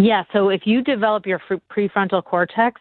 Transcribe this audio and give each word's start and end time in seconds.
Yeah, 0.00 0.22
so 0.32 0.48
if 0.48 0.62
you 0.64 0.82
develop 0.82 1.26
your 1.26 1.40
prefrontal 1.70 2.24
cortex, 2.24 2.80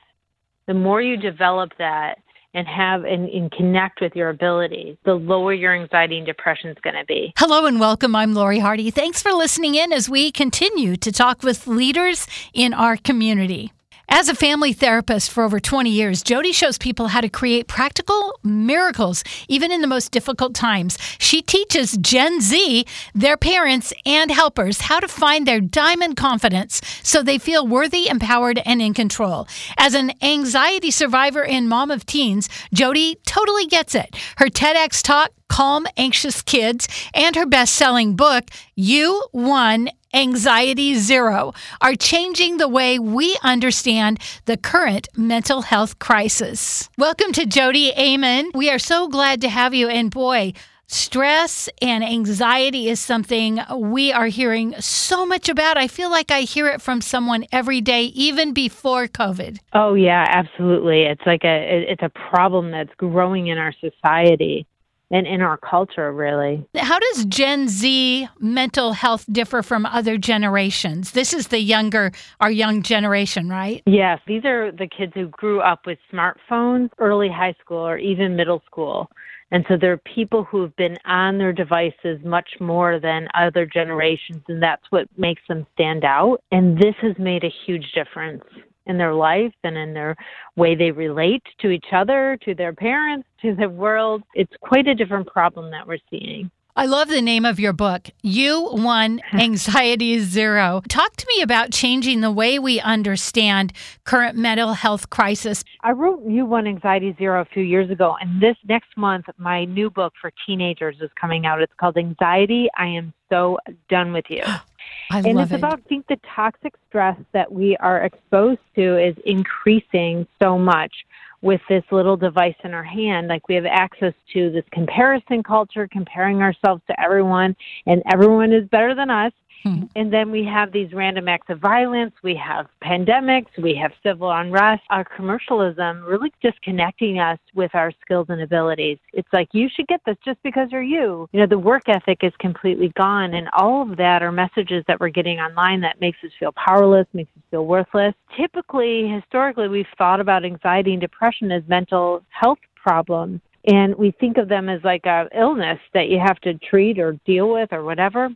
the 0.67 0.75
more 0.75 1.01
you 1.01 1.17
develop 1.17 1.71
that 1.79 2.19
and 2.53 2.67
have 2.67 3.05
and, 3.05 3.27
and, 3.29 3.51
connect 3.51 4.01
with 4.01 4.15
your 4.15 4.29
abilities, 4.29 4.97
the 5.03 5.15
lower 5.15 5.53
your 5.53 5.75
anxiety 5.75 6.17
and 6.17 6.27
depression 6.27 6.69
is 6.69 6.77
going 6.83 6.95
to 6.95 7.05
be. 7.05 7.33
Hello 7.37 7.65
and 7.65 7.79
welcome. 7.79 8.15
I'm 8.15 8.33
Lori 8.33 8.59
Hardy. 8.59 8.91
Thanks 8.91 9.21
for 9.21 9.31
listening 9.31 9.75
in 9.75 9.91
as 9.91 10.07
we 10.07 10.31
continue 10.31 10.95
to 10.97 11.11
talk 11.11 11.41
with 11.41 11.65
leaders 11.65 12.27
in 12.53 12.73
our 12.73 12.97
community. 12.97 13.71
As 14.09 14.29
a 14.29 14.35
family 14.35 14.71
therapist 14.71 15.29
for 15.29 15.43
over 15.43 15.59
20 15.59 15.89
years, 15.89 16.23
Jodi 16.23 16.53
shows 16.53 16.77
people 16.77 17.09
how 17.09 17.19
to 17.19 17.27
create 17.27 17.67
practical 17.67 18.39
miracles, 18.41 19.21
even 19.49 19.69
in 19.69 19.81
the 19.81 19.87
most 19.87 20.13
difficult 20.13 20.55
times. 20.55 20.97
She 21.19 21.41
teaches 21.41 21.97
Gen 21.97 22.39
Z, 22.39 22.85
their 23.13 23.35
parents, 23.35 23.91
and 24.05 24.31
helpers 24.31 24.79
how 24.79 25.01
to 25.01 25.09
find 25.09 25.45
their 25.45 25.59
diamond 25.59 26.15
confidence 26.15 26.79
so 27.03 27.21
they 27.21 27.37
feel 27.37 27.67
worthy, 27.67 28.07
empowered, 28.07 28.61
and 28.65 28.81
in 28.81 28.93
control. 28.93 29.45
As 29.77 29.93
an 29.93 30.13
anxiety 30.23 30.89
survivor 30.89 31.43
and 31.43 31.67
mom 31.67 31.91
of 31.91 32.05
teens, 32.05 32.47
Jodi 32.73 33.17
totally 33.25 33.65
gets 33.65 33.93
it. 33.93 34.15
Her 34.37 34.47
TEDx 34.47 35.03
talk 35.03 35.31
Calm 35.49 35.85
Anxious 35.97 36.41
Kids, 36.41 36.87
and 37.13 37.35
her 37.35 37.45
best 37.45 37.73
selling 37.73 38.15
book, 38.15 38.45
You 38.75 39.23
Won 39.31 39.89
Anxiety 40.13 40.95
Zero, 40.95 41.53
are 41.81 41.95
changing 41.95 42.57
the 42.57 42.67
way 42.67 42.99
we 42.99 43.37
understand 43.41 44.19
the 44.45 44.57
current 44.57 45.07
mental 45.17 45.63
health 45.63 45.99
crisis. 45.99 46.89
Welcome 46.97 47.31
to 47.33 47.45
Jodi 47.45 47.91
Aman. 47.95 48.51
We 48.53 48.69
are 48.69 48.77
so 48.77 49.07
glad 49.07 49.41
to 49.41 49.49
have 49.49 49.73
you. 49.73 49.87
And 49.87 50.11
boy, 50.11 50.53
Stress 50.89 51.67
and 51.81 52.01
anxiety 52.01 52.87
is 52.87 53.01
something 53.01 53.59
we 53.75 54.13
are 54.13 54.27
hearing 54.27 54.73
so 54.79 55.25
much 55.25 55.49
about. 55.49 55.77
I 55.77 55.89
feel 55.89 56.09
like 56.09 56.31
I 56.31 56.41
hear 56.41 56.69
it 56.69 56.81
from 56.81 57.01
someone 57.01 57.45
every 57.51 57.81
day, 57.81 58.03
even 58.03 58.53
before 58.53 59.07
COVID. 59.07 59.57
Oh 59.73 59.95
yeah, 59.95 60.23
absolutely. 60.29 61.03
It's 61.03 61.25
like 61.25 61.43
a 61.43 61.91
it's 61.91 62.03
a 62.03 62.11
problem 62.29 62.71
that's 62.71 62.93
growing 62.95 63.47
in 63.47 63.57
our 63.57 63.73
society 63.81 64.65
and 65.11 65.25
in 65.25 65.41
our 65.41 65.57
culture, 65.57 66.11
really. 66.11 66.65
How 66.75 66.99
does 66.99 67.25
Gen 67.25 67.67
Z 67.67 68.27
mental 68.39 68.93
health 68.93 69.25
differ 69.31 69.61
from 69.63 69.85
other 69.85 70.17
generations? 70.17 71.11
This 71.11 71.33
is 71.33 71.47
the 71.47 71.59
younger, 71.59 72.11
our 72.39 72.51
young 72.51 72.81
generation, 72.83 73.49
right? 73.49 73.81
Yes, 73.85 74.19
these 74.27 74.43
are 74.45 74.71
the 74.71 74.87
kids 74.87 75.13
who 75.15 75.27
grew 75.27 75.61
up 75.61 75.85
with 75.85 75.97
smartphones, 76.11 76.89
early 76.99 77.29
high 77.29 77.55
school, 77.61 77.87
or 77.87 77.97
even 77.97 78.35
middle 78.35 78.61
school. 78.65 79.09
And 79.49 79.63
so 79.69 79.77
there 79.79 79.93
are 79.93 80.01
people 80.13 80.43
who've 80.43 80.75
been 80.75 80.97
on 81.05 81.37
their 81.37 81.53
devices 81.53 82.19
much 82.25 82.49
more 82.59 82.99
than 82.99 83.29
other 83.33 83.65
generations, 83.65 84.43
and 84.49 84.61
that's 84.61 84.83
what 84.89 85.07
makes 85.17 85.41
them 85.47 85.65
stand 85.73 86.03
out. 86.03 86.39
And 86.51 86.77
this 86.77 86.95
has 87.01 87.17
made 87.17 87.45
a 87.45 87.53
huge 87.65 87.93
difference 87.93 88.43
in 88.87 88.97
their 88.97 89.13
life 89.13 89.53
and 89.63 89.77
in 89.77 89.93
their 89.93 90.15
way 90.55 90.75
they 90.75 90.91
relate 90.91 91.43
to 91.59 91.69
each 91.69 91.87
other, 91.91 92.37
to 92.43 92.55
their 92.55 92.73
parents, 92.73 93.27
to 93.41 93.55
the 93.55 93.69
world. 93.69 94.23
It's 94.33 94.53
quite 94.61 94.87
a 94.87 94.95
different 94.95 95.27
problem 95.27 95.71
that 95.71 95.87
we're 95.87 95.99
seeing. 96.09 96.49
I 96.75 96.85
love 96.85 97.07
the 97.07 97.23
name 97.23 97.43
of 97.43 97.59
your 97.59 97.73
book, 97.73 98.07
You 98.21 98.67
One 98.67 99.19
Anxiety 99.33 100.19
Zero. 100.19 100.83
Talk 100.87 101.15
to 101.15 101.25
me 101.35 101.41
about 101.41 101.71
changing 101.71 102.21
the 102.21 102.29
way 102.29 102.59
we 102.59 102.79
understand 102.79 103.73
current 104.03 104.37
mental 104.37 104.73
health 104.73 105.09
crisis. 105.09 105.63
I 105.81 105.93
wrote 105.93 106.23
You 106.27 106.45
One 106.45 106.67
Anxiety 106.67 107.15
Zero 107.17 107.41
a 107.41 107.45
few 107.45 107.63
years 107.63 107.89
ago, 107.89 108.15
and 108.21 108.39
this 108.39 108.55
next 108.69 108.95
month, 108.95 109.25
my 109.39 109.65
new 109.65 109.89
book 109.89 110.13
for 110.21 110.31
teenagers 110.45 110.97
is 111.01 111.09
coming 111.19 111.47
out. 111.47 111.63
It's 111.63 111.73
called 111.79 111.97
Anxiety 111.97 112.69
I 112.77 112.85
Am 112.85 113.11
So 113.27 113.57
Done 113.89 114.13
With 114.13 114.25
You. 114.29 114.43
I 115.09 115.19
and 115.19 115.39
it's 115.39 115.51
about 115.51 115.79
I 115.85 115.89
think 115.89 116.07
the 116.07 116.19
toxic 116.35 116.73
stress 116.87 117.17
that 117.33 117.51
we 117.51 117.77
are 117.77 118.03
exposed 118.03 118.59
to 118.75 118.97
is 118.97 119.15
increasing 119.25 120.27
so 120.41 120.57
much 120.57 120.93
with 121.41 121.61
this 121.69 121.83
little 121.91 122.17
device 122.17 122.55
in 122.63 122.73
our 122.73 122.83
hand. 122.83 123.27
Like 123.27 123.47
we 123.47 123.55
have 123.55 123.65
access 123.65 124.13
to 124.33 124.49
this 124.51 124.65
comparison 124.71 125.43
culture, 125.43 125.87
comparing 125.91 126.41
ourselves 126.41 126.81
to 126.87 126.99
everyone, 126.99 127.55
and 127.85 128.01
everyone 128.11 128.51
is 128.51 128.67
better 128.69 128.95
than 128.95 129.09
us. 129.09 129.33
Hmm. 129.63 129.83
And 129.95 130.11
then 130.11 130.31
we 130.31 130.43
have 130.45 130.71
these 130.71 130.93
random 130.93 131.27
acts 131.27 131.49
of 131.49 131.59
violence. 131.59 132.13
We 132.23 132.35
have 132.35 132.67
pandemics. 132.83 133.47
We 133.61 133.75
have 133.75 133.91
civil 134.03 134.31
unrest. 134.31 134.83
Our 134.89 135.03
commercialism 135.03 136.03
really 136.03 136.31
disconnecting 136.41 137.19
us 137.19 137.39
with 137.55 137.73
our 137.73 137.91
skills 138.01 138.27
and 138.29 138.41
abilities. 138.41 138.97
It's 139.13 139.27
like, 139.33 139.49
you 139.53 139.69
should 139.73 139.87
get 139.87 140.01
this 140.05 140.17
just 140.23 140.41
because 140.43 140.69
you're 140.71 140.81
you. 140.81 141.27
You 141.31 141.41
know, 141.41 141.47
the 141.47 141.59
work 141.59 141.83
ethic 141.87 142.19
is 142.23 142.33
completely 142.39 142.89
gone. 142.97 143.33
And 143.33 143.49
all 143.53 143.81
of 143.81 143.97
that 143.97 144.21
are 144.21 144.31
messages 144.31 144.83
that 144.87 144.99
we're 144.99 145.09
getting 145.09 145.39
online 145.39 145.81
that 145.81 145.99
makes 145.99 146.17
us 146.23 146.31
feel 146.39 146.53
powerless, 146.53 147.07
makes 147.13 147.31
us 147.35 147.43
feel 147.51 147.65
worthless. 147.65 148.13
Typically, 148.35 149.07
historically, 149.07 149.67
we've 149.67 149.85
thought 149.97 150.19
about 150.19 150.45
anxiety 150.45 150.91
and 150.91 151.01
depression 151.01 151.51
as 151.51 151.63
mental 151.67 152.23
health 152.29 152.59
problems 152.75 153.41
and 153.65 153.93
we 153.95 154.11
think 154.11 154.37
of 154.37 154.47
them 154.47 154.69
as 154.69 154.81
like 154.83 155.05
a 155.05 155.27
illness 155.37 155.79
that 155.93 156.07
you 156.07 156.19
have 156.19 156.39
to 156.39 156.53
treat 156.55 156.99
or 156.99 157.19
deal 157.25 157.51
with 157.51 157.73
or 157.73 157.83
whatever 157.83 158.29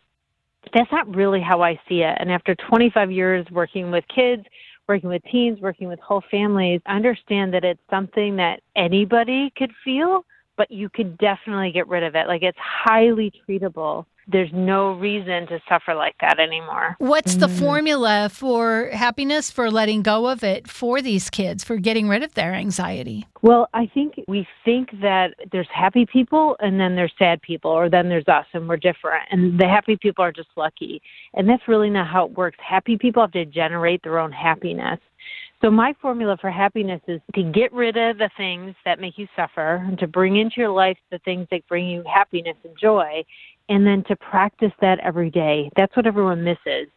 that's 0.74 0.92
not 0.92 1.14
really 1.14 1.42
how 1.42 1.62
I 1.62 1.80
see 1.88 2.02
it. 2.02 2.18
And 2.20 2.32
after 2.32 2.56
25 2.56 3.12
years 3.12 3.46
working 3.52 3.92
with 3.92 4.04
kids, 4.14 4.44
working 4.88 5.10
with 5.10 5.24
teens, 5.32 5.60
working 5.62 5.88
with 5.88 6.00
whole 6.00 6.24
families, 6.30 6.82
I 6.86 6.96
understand 6.96 7.54
that 7.54 7.64
it's 7.64 7.82
something 7.90 8.36
that 8.38 8.62
anybody 8.76 9.52
could 9.58 9.72
feel, 9.84 10.26
but 10.58 10.72
you 10.72 10.90
could 10.90 11.18
definitely 11.18 11.72
get 11.72 11.88
rid 11.88 12.04
of 12.04 12.16
it. 12.16 12.28
Like 12.28 12.44
it's 12.44 12.58
highly 12.60 13.32
treatable 13.48 14.06
there's 14.28 14.50
no 14.54 14.94
reason 14.94 15.48
to 15.48 15.60
suffer 15.68 15.94
like 15.94 16.16
that 16.22 16.40
anymore. 16.40 16.96
What's 17.00 17.36
the 17.36 17.48
mm. 17.48 17.60
formula 17.60 18.30
for 18.32 18.90
happiness, 18.94 19.52
for 19.52 19.72
letting 19.72 20.02
go 20.02 20.28
of 20.28 20.44
it 20.44 20.70
for 20.70 21.02
these 21.02 21.30
kids, 21.30 21.64
for 21.64 21.78
getting 21.78 22.08
rid 22.08 22.24
of 22.24 22.34
their 22.34 22.54
anxiety? 22.54 23.26
Well, 23.42 23.70
I 23.74 23.88
think 23.88 24.16
we 24.28 24.48
think 24.64 24.90
that 25.02 25.36
there's 25.52 25.68
happy 25.74 26.06
people 26.06 26.56
and 26.60 26.80
then 26.80 26.96
there's 26.96 27.14
sad 27.18 27.42
people, 27.42 27.72
or 27.72 27.90
then 27.90 28.10
there's 28.10 28.28
us 28.28 28.46
and 28.54 28.68
we're 28.70 28.78
different. 28.78 29.24
And 29.32 29.60
the 29.60 29.68
happy 29.68 29.98
people 29.98 30.24
are 30.24 30.32
just 30.32 30.50
lucky. 30.56 31.02
And 31.34 31.50
that's 31.50 31.68
really 31.68 31.90
not 31.90 32.08
how 32.08 32.26
it 32.26 32.38
works. 32.38 32.58
Happy 32.66 32.98
people 32.98 33.24
have 33.24 33.32
to 33.32 33.46
generate 33.46 34.04
their 34.04 34.20
own 34.20 34.32
happiness. 34.32 35.00
So 35.62 35.70
my 35.70 35.94
formula 36.02 36.38
for 36.42 36.50
happiness 36.50 37.02
is 37.08 37.22
to 37.36 37.44
get 37.44 37.72
rid 37.72 37.96
of 37.96 38.18
the 38.18 38.32
things 38.36 38.74
that 38.84 39.00
make 39.00 39.18
you 39.18 39.28
suffer 39.36 39.76
and 39.76 39.98
to 40.00 40.08
bring 40.08 40.38
into 40.38 40.56
your 40.58 40.72
life 40.72 40.98
the 41.12 41.20
things 41.20 41.48
that 41.52 41.68
bring 41.68 41.88
you 41.88 42.04
happiness 42.12 42.56
and 42.64 42.76
joy 42.82 43.24
and 43.72 43.88
then 43.88 44.04
to 44.10 44.18
practice 44.18 44.74
that 44.82 45.00
every 45.00 45.30
day. 45.30 45.72
That's 45.78 45.96
what 45.96 46.06
everyone 46.06 46.44
misses. 46.44 46.90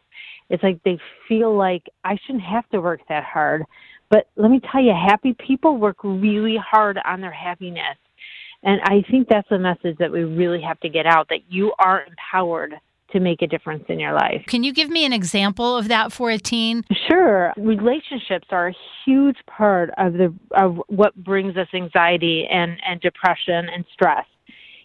It's 0.49 0.61
like 0.61 0.83
they 0.83 0.99
feel 1.25 1.55
like 1.55 1.83
I 2.03 2.17
shouldn't 2.25 2.43
have 2.43 2.69
to 2.71 2.81
work 2.81 2.99
that 3.07 3.23
hard. 3.23 3.63
But 4.09 4.27
let 4.35 4.51
me 4.51 4.59
tell 4.71 4.81
you, 4.81 4.91
happy 4.91 5.33
people 5.47 5.77
work 5.77 5.95
really 6.03 6.57
hard 6.57 6.99
on 7.05 7.21
their 7.21 7.31
happiness. 7.31 7.97
And 8.61 8.81
I 8.83 9.03
think 9.09 9.29
that's 9.29 9.49
a 9.51 9.57
message 9.57 9.97
that 9.99 10.11
we 10.11 10.25
really 10.25 10.61
have 10.61 10.77
to 10.81 10.89
get 10.89 11.05
out 11.05 11.29
that 11.29 11.49
you 11.49 11.71
are 11.79 12.03
empowered 12.05 12.75
to 13.11 13.19
make 13.21 13.41
a 13.41 13.47
difference 13.47 13.85
in 13.87 13.97
your 13.97 14.13
life. 14.13 14.43
Can 14.47 14.65
you 14.65 14.73
give 14.73 14.89
me 14.89 15.05
an 15.05 15.13
example 15.13 15.77
of 15.77 15.87
that 15.87 16.11
for 16.11 16.29
a 16.29 16.37
teen? 16.37 16.83
Sure. 17.07 17.53
Relationships 17.55 18.47
are 18.51 18.67
a 18.67 18.75
huge 19.05 19.37
part 19.47 19.91
of 19.97 20.13
the 20.13 20.33
of 20.51 20.81
what 20.87 21.15
brings 21.15 21.55
us 21.55 21.67
anxiety 21.73 22.45
and, 22.51 22.77
and 22.85 22.99
depression 22.99 23.69
and 23.73 23.85
stress. 23.93 24.25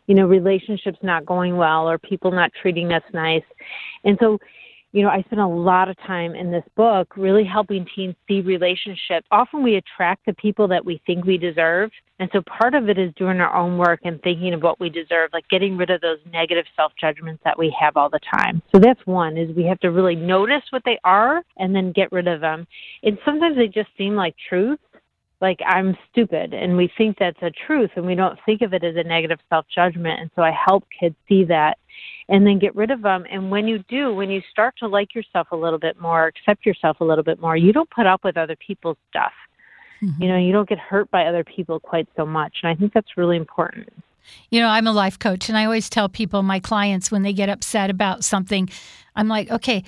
You 0.06 0.14
know, 0.14 0.26
relationships 0.26 0.98
not 1.02 1.24
going 1.24 1.56
well 1.56 1.88
or 1.88 1.98
people 1.98 2.30
not 2.30 2.50
treating 2.60 2.92
us 2.92 3.02
nice. 3.12 3.44
And 4.04 4.16
so 4.20 4.38
you 4.92 5.02
know, 5.02 5.08
I 5.08 5.22
spend 5.22 5.40
a 5.40 5.46
lot 5.46 5.88
of 5.88 5.96
time 5.98 6.34
in 6.34 6.50
this 6.50 6.64
book 6.76 7.16
really 7.16 7.44
helping 7.44 7.86
teens 7.94 8.16
see 8.26 8.40
relationships. 8.40 9.26
Often 9.30 9.62
we 9.62 9.76
attract 9.76 10.26
the 10.26 10.32
people 10.34 10.66
that 10.68 10.84
we 10.84 11.00
think 11.06 11.24
we 11.24 11.38
deserve. 11.38 11.90
And 12.18 12.28
so 12.32 12.42
part 12.42 12.74
of 12.74 12.88
it 12.88 12.98
is 12.98 13.14
doing 13.14 13.40
our 13.40 13.54
own 13.54 13.78
work 13.78 14.00
and 14.02 14.20
thinking 14.22 14.52
of 14.52 14.62
what 14.62 14.80
we 14.80 14.90
deserve, 14.90 15.30
like 15.32 15.48
getting 15.48 15.76
rid 15.76 15.90
of 15.90 16.00
those 16.00 16.18
negative 16.32 16.64
self 16.76 16.92
judgments 17.00 17.40
that 17.44 17.58
we 17.58 17.74
have 17.80 17.96
all 17.96 18.10
the 18.10 18.20
time. 18.34 18.60
So 18.72 18.80
that's 18.80 19.00
one 19.06 19.36
is 19.36 19.54
we 19.56 19.64
have 19.64 19.80
to 19.80 19.90
really 19.90 20.16
notice 20.16 20.62
what 20.70 20.82
they 20.84 20.98
are 21.04 21.42
and 21.56 21.74
then 21.74 21.92
get 21.92 22.10
rid 22.10 22.26
of 22.26 22.40
them. 22.40 22.66
And 23.04 23.16
sometimes 23.24 23.56
they 23.56 23.68
just 23.68 23.90
seem 23.96 24.16
like 24.16 24.34
truths 24.48 24.82
like 25.40 25.60
I'm 25.66 25.96
stupid 26.10 26.52
and 26.52 26.76
we 26.76 26.90
think 26.98 27.18
that's 27.18 27.40
a 27.42 27.50
truth 27.50 27.90
and 27.96 28.04
we 28.04 28.14
don't 28.14 28.38
think 28.44 28.62
of 28.62 28.74
it 28.74 28.84
as 28.84 28.96
a 28.96 29.04
negative 29.04 29.38
self 29.48 29.66
judgment. 29.74 30.20
And 30.20 30.30
so 30.36 30.42
I 30.42 30.50
help 30.50 30.84
kids 30.98 31.16
see 31.28 31.44
that 31.44 31.78
and 32.28 32.46
then 32.46 32.58
get 32.58 32.76
rid 32.76 32.90
of 32.90 33.02
them. 33.02 33.24
And 33.30 33.50
when 33.50 33.66
you 33.66 33.78
do, 33.88 34.14
when 34.14 34.30
you 34.30 34.42
start 34.50 34.74
to 34.78 34.86
like 34.86 35.14
yourself 35.14 35.48
a 35.50 35.56
little 35.56 35.78
bit 35.78 36.00
more, 36.00 36.26
accept 36.26 36.64
yourself 36.64 37.00
a 37.00 37.04
little 37.04 37.24
bit 37.24 37.40
more, 37.40 37.56
you 37.56 37.72
don't 37.72 37.90
put 37.90 38.06
up 38.06 38.22
with 38.22 38.36
other 38.36 38.56
people's 38.56 38.98
stuff. 39.08 39.32
Mm-hmm. 40.02 40.22
You 40.22 40.28
know, 40.28 40.38
you 40.38 40.52
don't 40.52 40.68
get 40.68 40.78
hurt 40.78 41.10
by 41.10 41.26
other 41.26 41.44
people 41.44 41.80
quite 41.80 42.08
so 42.16 42.24
much. 42.24 42.58
And 42.62 42.70
I 42.70 42.74
think 42.74 42.92
that's 42.92 43.16
really 43.16 43.36
important. 43.36 43.92
You 44.50 44.60
know, 44.60 44.68
I'm 44.68 44.86
a 44.86 44.92
life 44.92 45.18
coach, 45.18 45.48
and 45.48 45.58
I 45.58 45.64
always 45.64 45.88
tell 45.90 46.08
people, 46.08 46.42
my 46.42 46.60
clients, 46.60 47.10
when 47.10 47.22
they 47.22 47.32
get 47.32 47.48
upset 47.48 47.90
about 47.90 48.22
something, 48.22 48.68
I'm 49.16 49.28
like, 49.28 49.50
okay, 49.50 49.82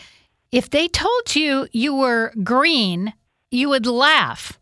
if 0.50 0.69
they 0.69 0.88
told 0.88 1.37
you 1.37 1.69
you 1.70 1.94
were 1.94 2.32
green, 2.43 3.12
you 3.50 3.69
would 3.69 3.87
laugh. 3.87 4.58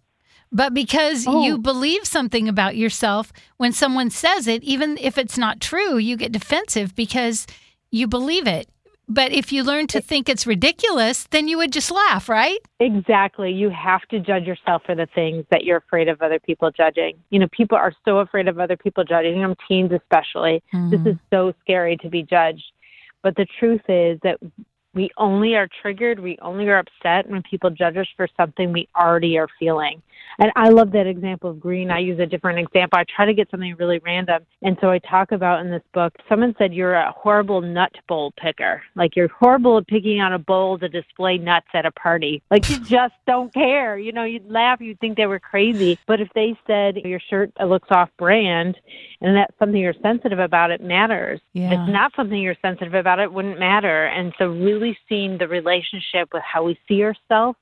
But 0.53 0.75
because 0.75 1.27
oh. 1.27 1.45
you 1.45 1.59
believe 1.59 2.05
something 2.05 2.49
about 2.49 2.77
yourself, 2.77 3.33
when 3.57 3.73
someone 3.73 4.11
says 4.11 4.47
it, 4.47 4.63
even 4.63 4.99
if 4.99 5.17
it's 5.17 5.39
not 5.39 5.61
true, 5.61 5.97
you 5.97 6.17
get 6.17 6.33
defensive 6.33 6.95
because 6.95 7.47
you 7.91 8.07
believe 8.07 8.47
it. 8.47 8.69
But 9.09 9.33
if 9.33 9.51
you 9.51 9.65
learn 9.65 9.89
to 9.89 10.01
think 10.01 10.29
it's 10.29 10.47
ridiculous, 10.47 11.27
then 11.31 11.49
you 11.49 11.59
would 11.59 11.73
just 11.73 11.91
laugh, 11.91 12.29
right? 12.29 12.59
Exactly. 12.79 13.51
You 13.51 13.69
have 13.69 14.03
to 14.11 14.21
judge 14.21 14.45
yourself 14.45 14.83
for 14.87 14.95
the 14.95 15.09
things 15.13 15.45
that 15.51 15.65
you're 15.65 15.79
afraid 15.79 16.07
of 16.07 16.23
other 16.23 16.39
people 16.39 16.71
judging. 16.71 17.17
You 17.31 17.41
know, 17.41 17.49
people 17.51 17.77
are 17.77 17.93
so 18.05 18.19
afraid 18.19 18.47
of 18.47 18.61
other 18.61 18.77
people 18.77 19.03
judging 19.03 19.41
them, 19.41 19.57
teens 19.67 19.91
especially. 19.91 20.63
Mm-hmm. 20.73 20.91
This 20.91 21.15
is 21.15 21.19
so 21.29 21.53
scary 21.61 21.97
to 21.99 22.09
be 22.09 22.23
judged. 22.23 22.63
But 23.23 23.35
the 23.35 23.47
truth 23.59 23.83
is 23.89 24.21
that 24.23 24.39
we 24.95 25.11
only 25.17 25.55
are 25.55 25.69
triggered, 25.83 26.19
we 26.19 26.37
only 26.43 26.69
are 26.69 26.79
upset 26.79 27.29
when 27.31 27.43
people 27.43 27.71
judge 27.71 27.97
us 27.97 28.09
for 28.17 28.29
something 28.37 28.73
we 28.73 28.89
already 28.97 29.39
are 29.39 29.49
feeling. 29.59 30.03
And 30.39 30.51
I 30.57 30.71
love 30.71 30.93
that 30.93 31.07
example 31.07 31.51
of 31.51 31.61
green. 31.61 31.91
I 31.91 31.99
use 31.99 32.19
a 32.19 32.25
different 32.25 32.59
example. 32.59 32.99
I 32.99 33.05
try 33.15 33.27
to 33.27 33.35
get 33.35 33.51
something 33.51 33.75
really 33.79 33.99
random. 33.99 34.47
And 34.63 34.77
so 34.81 34.89
I 34.89 34.99
talk 34.99 35.33
about 35.33 35.61
in 35.61 35.71
this 35.71 35.83
book, 35.93 36.15
someone 36.29 36.55
said 36.57 36.73
you're 36.73 36.95
a 36.95 37.13
horrible 37.13 37.61
nut 37.61 37.93
bowl 38.09 38.33
picker. 38.41 38.83
Like 38.95 39.17
you're 39.17 39.29
horrible 39.29 39.79
at 39.79 39.87
picking 39.87 40.19
out 40.19 40.33
a 40.33 40.39
bowl 40.39 40.79
to 40.79 40.89
display 40.89 41.37
nuts 41.37 41.67
at 41.75 41.85
a 41.85 41.91
party. 41.91 42.43
Like 42.51 42.71
you 42.71 42.81
just 42.81 43.15
don't 43.27 43.53
care. 43.53 43.99
You 43.99 44.13
know, 44.13 44.25
you'd 44.25 44.51
laugh, 44.51 44.81
you'd 44.81 44.99
think 45.01 45.19
they 45.19 45.27
were 45.27 45.41
crazy. 45.41 45.99
But 46.07 46.21
if 46.21 46.29
they 46.35 46.57
said 46.67 46.97
your 46.97 47.21
shirt 47.21 47.53
looks 47.63 47.89
off 47.91 48.09
brand 48.19 48.79
and 49.21 49.37
that's 49.37 49.59
something 49.59 49.79
you're 49.79 49.95
sensitive 50.03 50.39
about, 50.39 50.71
it 50.71 50.81
matters. 50.81 51.41
Yeah. 51.53 51.67
If 51.67 51.81
it's 51.81 51.91
not 51.91 52.13
something 52.17 52.39
you're 52.39 52.57
sensitive 52.63 52.95
about, 52.95 53.19
it 53.19 53.31
wouldn't 53.31 53.59
matter. 53.59 54.07
And 54.07 54.33
so 54.39 54.47
really 54.47 54.80
seeing 55.09 55.39
the 55.39 55.49
relationship 55.49 56.29
with 56.33 56.43
how 56.43 56.65
we 56.65 56.79
see 56.89 57.03
ourselves 57.03 57.57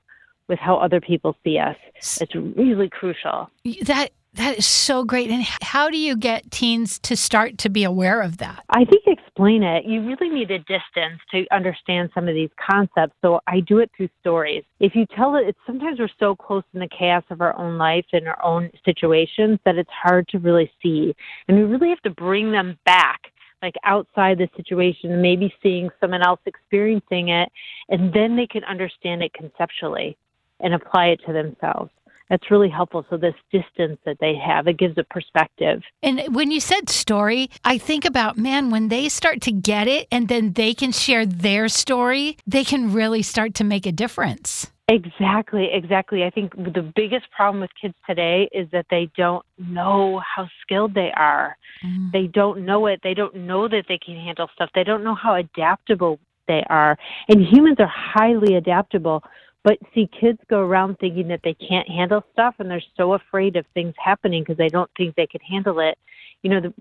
with 0.49 0.59
how 0.59 0.75
other 0.75 0.99
people 0.99 1.37
see 1.43 1.59
us. 1.59 1.77
It's 2.19 2.35
really 2.35 2.89
crucial. 2.89 3.49
That 3.83 4.09
that 4.35 4.59
is 4.59 4.65
so 4.65 5.03
great. 5.03 5.31
And 5.31 5.43
how 5.61 5.89
do 5.89 5.97
you 5.97 6.15
get 6.15 6.51
teens 6.51 6.99
to 6.99 7.15
start 7.15 7.57
to 7.59 7.69
be 7.69 7.83
aware 7.83 8.21
of 8.21 8.37
that? 8.37 8.63
I 8.69 8.85
think 8.85 9.03
explain 9.07 9.63
it. 9.63 9.85
You 9.85 10.05
really 10.05 10.29
need 10.29 10.51
a 10.51 10.59
distance 10.59 11.19
to 11.31 11.45
understand 11.51 12.11
some 12.13 12.27
of 12.27 12.35
these 12.35 12.51
concepts. 12.69 13.15
So 13.23 13.39
I 13.47 13.61
do 13.61 13.79
it 13.79 13.89
through 13.97 14.09
stories. 14.19 14.63
If 14.79 14.95
you 14.95 15.07
tell 15.15 15.35
it, 15.35 15.47
it's 15.47 15.57
sometimes 15.65 15.99
we're 15.99 16.09
so 16.19 16.35
close 16.35 16.63
in 16.73 16.79
the 16.79 16.87
chaos 16.87 17.23
of 17.31 17.41
our 17.41 17.57
own 17.57 17.79
life 17.79 18.05
and 18.13 18.27
our 18.27 18.41
own 18.43 18.69
situations 18.85 19.59
that 19.65 19.77
it's 19.77 19.89
hard 19.89 20.27
to 20.29 20.37
really 20.37 20.71
see. 20.81 21.15
And 21.47 21.57
we 21.57 21.63
really 21.63 21.89
have 21.89 22.01
to 22.01 22.11
bring 22.11 22.51
them 22.51 22.77
back 22.85 23.31
like 23.61 23.75
outside 23.83 24.37
the 24.37 24.49
situation, 24.55 25.21
maybe 25.21 25.53
seeing 25.61 25.89
someone 25.99 26.21
else 26.21 26.39
experiencing 26.45 27.29
it, 27.29 27.51
and 27.89 28.13
then 28.13 28.35
they 28.35 28.47
can 28.47 28.63
understand 28.63 29.23
it 29.23 29.33
conceptually 29.33 30.17
and 30.59 30.73
apply 30.73 31.07
it 31.07 31.19
to 31.25 31.33
themselves. 31.33 31.91
That's 32.29 32.51
really 32.51 32.69
helpful. 32.69 33.05
So, 33.09 33.17
this 33.17 33.33
distance 33.51 33.99
that 34.05 34.17
they 34.19 34.35
have, 34.35 34.67
it 34.67 34.77
gives 34.77 34.97
a 34.99 35.03
perspective. 35.03 35.81
And 36.03 36.35
when 36.35 36.51
you 36.51 36.59
said 36.59 36.87
story, 36.87 37.49
I 37.63 37.79
think 37.79 38.05
about, 38.05 38.37
man, 38.37 38.69
when 38.69 38.89
they 38.89 39.09
start 39.09 39.41
to 39.41 39.51
get 39.51 39.87
it 39.87 40.07
and 40.11 40.27
then 40.27 40.53
they 40.53 40.75
can 40.75 40.91
share 40.91 41.25
their 41.25 41.67
story, 41.67 42.37
they 42.45 42.63
can 42.63 42.93
really 42.93 43.23
start 43.23 43.55
to 43.55 43.63
make 43.63 43.87
a 43.87 43.91
difference. 43.91 44.71
Exactly, 44.89 45.69
exactly. 45.71 46.23
I 46.23 46.31
think 46.31 46.55
the 46.55 46.91
biggest 46.95 47.29
problem 47.31 47.61
with 47.61 47.69
kids 47.79 47.93
today 48.07 48.49
is 48.51 48.67
that 48.71 48.87
they 48.89 49.09
don't 49.15 49.45
know 49.59 50.19
how 50.19 50.47
skilled 50.61 50.95
they 50.95 51.11
are. 51.15 51.55
Mm. 51.85 52.11
They 52.11 52.25
don't 52.25 52.65
know 52.65 52.87
it. 52.87 52.99
They 53.03 53.13
don't 53.13 53.35
know 53.35 53.67
that 53.67 53.85
they 53.87 53.99
can 53.99 54.15
handle 54.15 54.49
stuff. 54.55 54.71
They 54.73 54.83
don't 54.83 55.03
know 55.03 55.13
how 55.13 55.35
adaptable 55.35 56.19
they 56.47 56.63
are. 56.71 56.97
And 57.27 57.45
humans 57.45 57.77
are 57.79 57.91
highly 57.93 58.55
adaptable. 58.55 59.21
But 59.63 59.77
see, 59.93 60.09
kids 60.19 60.39
go 60.49 60.59
around 60.59 60.97
thinking 60.97 61.27
that 61.27 61.41
they 61.43 61.53
can't 61.53 61.87
handle 61.87 62.23
stuff 62.33 62.55
and 62.57 62.71
they're 62.71 62.81
so 62.97 63.13
afraid 63.13 63.57
of 63.57 63.65
things 63.75 63.93
happening 64.03 64.41
because 64.41 64.57
they 64.57 64.69
don't 64.69 64.89
think 64.97 65.13
they 65.15 65.27
can 65.27 65.41
handle 65.41 65.79
it. 65.79 65.99
You 66.41 66.49
know, 66.49 66.61
the, 66.61 66.73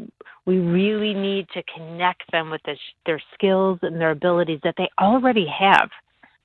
we 0.47 0.59
really 0.59 1.13
need 1.13 1.49
to 1.53 1.63
connect 1.75 2.31
them 2.31 2.49
with 2.49 2.63
this, 2.65 2.79
their 3.05 3.21
skills 3.35 3.81
and 3.83 4.01
their 4.01 4.13
abilities 4.13 4.61
that 4.63 4.77
they 4.79 4.89
already 4.99 5.47
have. 5.47 5.91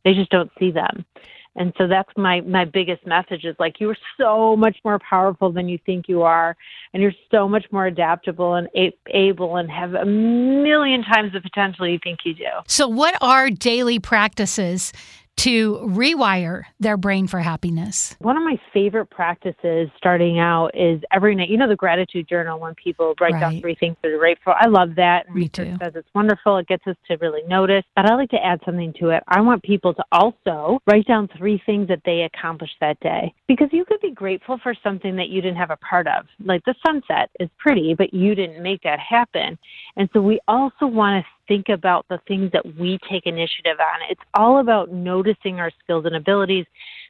They 0.04 0.14
just 0.14 0.32
don't 0.32 0.52
see 0.60 0.72
them. 0.72 1.06
And 1.56 1.74
so 1.78 1.88
that's 1.88 2.10
my 2.18 2.42
my 2.42 2.66
biggest 2.66 3.06
message 3.06 3.46
is 3.46 3.56
like 3.60 3.80
you 3.80 3.90
are 3.90 3.98
so 4.20 4.56
much 4.56 4.78
more 4.84 5.00
powerful 5.00 5.52
than 5.52 5.70
you 5.70 5.78
think 5.86 6.08
you 6.08 6.24
are 6.24 6.58
and 6.94 7.02
you're 7.02 7.14
so 7.30 7.48
much 7.48 7.66
more 7.72 7.86
adaptable 7.86 8.56
and 8.56 8.68
able 9.08 9.58
and 9.58 9.70
have 9.70 9.94
a 9.94 10.06
million 10.06 11.04
times 11.04 11.34
the 11.34 11.42
potential 11.42 11.88
you 11.88 12.00
think 12.04 12.20
you 12.26 12.34
do. 12.34 12.50
So 12.68 12.88
what 12.88 13.16
are 13.22 13.50
daily 13.50 14.00
practices 14.00 14.94
to 15.38 15.76
rewire 15.84 16.64
their 16.80 16.98
brain 16.98 17.28
for 17.28 17.40
happiness? 17.40 18.16
One 18.20 18.38
of 18.38 18.44
my 18.44 18.60
favorite 18.74 19.10
practices 19.10 19.90
starting 19.98 20.40
out 20.40 20.72
is 20.74 21.02
every 21.12 21.36
night, 21.36 21.50
you 21.50 21.58
know, 21.58 21.68
the 21.68 21.76
gratitude 21.76 22.28
journal 22.28 22.60
when 22.60 22.76
people 22.76 23.14
write 23.20 23.34
right. 23.34 23.40
down 23.40 23.62
three 23.62 23.76
things 23.76 23.96
they're 24.02 24.18
grateful. 24.18 24.54
I 24.58 24.68
love 24.68 24.96
that. 24.96 25.30
Me 25.34 25.48
too. 25.48 25.76
says 25.82 25.94
it's 25.96 26.08
wonderful. 26.14 26.58
It 26.58 26.68
gets 26.68 26.86
us 26.88 26.96
to 27.08 27.18
really 27.18 27.42
notice. 27.48 27.84
But 27.96 28.10
I 28.10 28.16
like 28.16 28.30
to 28.30 28.44
add 28.44 28.60
something 28.66 28.94
to 29.00 29.10
it. 29.10 29.24
I 29.28 29.42
want 29.42 29.64
people 29.64 29.94
to 29.94 30.04
also 30.12 30.80
write 30.88 31.08
down 31.08 31.30
three 31.38 31.62
things 31.66 31.88
that 31.88 32.02
they 32.06 32.22
accomplished 32.22 32.76
that 32.82 33.00
day 33.00 33.34
because 33.48 33.70
you 33.72 33.86
could 33.86 34.02
be 34.02 34.12
grateful 34.12 34.60
for 34.62 34.74
something 34.84 35.16
that 35.16 35.30
you 35.30 35.42
didn't 35.42 35.58
have 35.58 35.72
a 35.72 35.78
part 35.78 36.08
of. 36.08 36.26
Like 36.44 36.64
the 36.66 36.76
sunset 36.86 37.30
is 37.40 37.50
pretty, 37.58 37.96
but 37.96 38.14
you 38.14 38.36
didn't 38.36 38.62
make 38.62 38.82
that 38.84 39.00
happen. 39.00 39.58
And 39.96 40.10
so 40.14 40.22
we 40.22 40.40
also 40.48 40.86
want 40.86 41.24
to 41.24 41.30
think 41.48 41.70
about 41.70 42.06
the 42.10 42.20
things 42.28 42.52
that 42.54 42.66
we 42.78 43.00
take 43.10 43.26
initiative 43.26 43.78
on. 43.80 44.00
It's 44.10 44.22
all 44.34 44.60
about 44.60 44.92
noticing 44.92 45.60
our 45.60 45.72
skills 45.84 46.06
and 46.06 46.16
abilities 46.16 46.66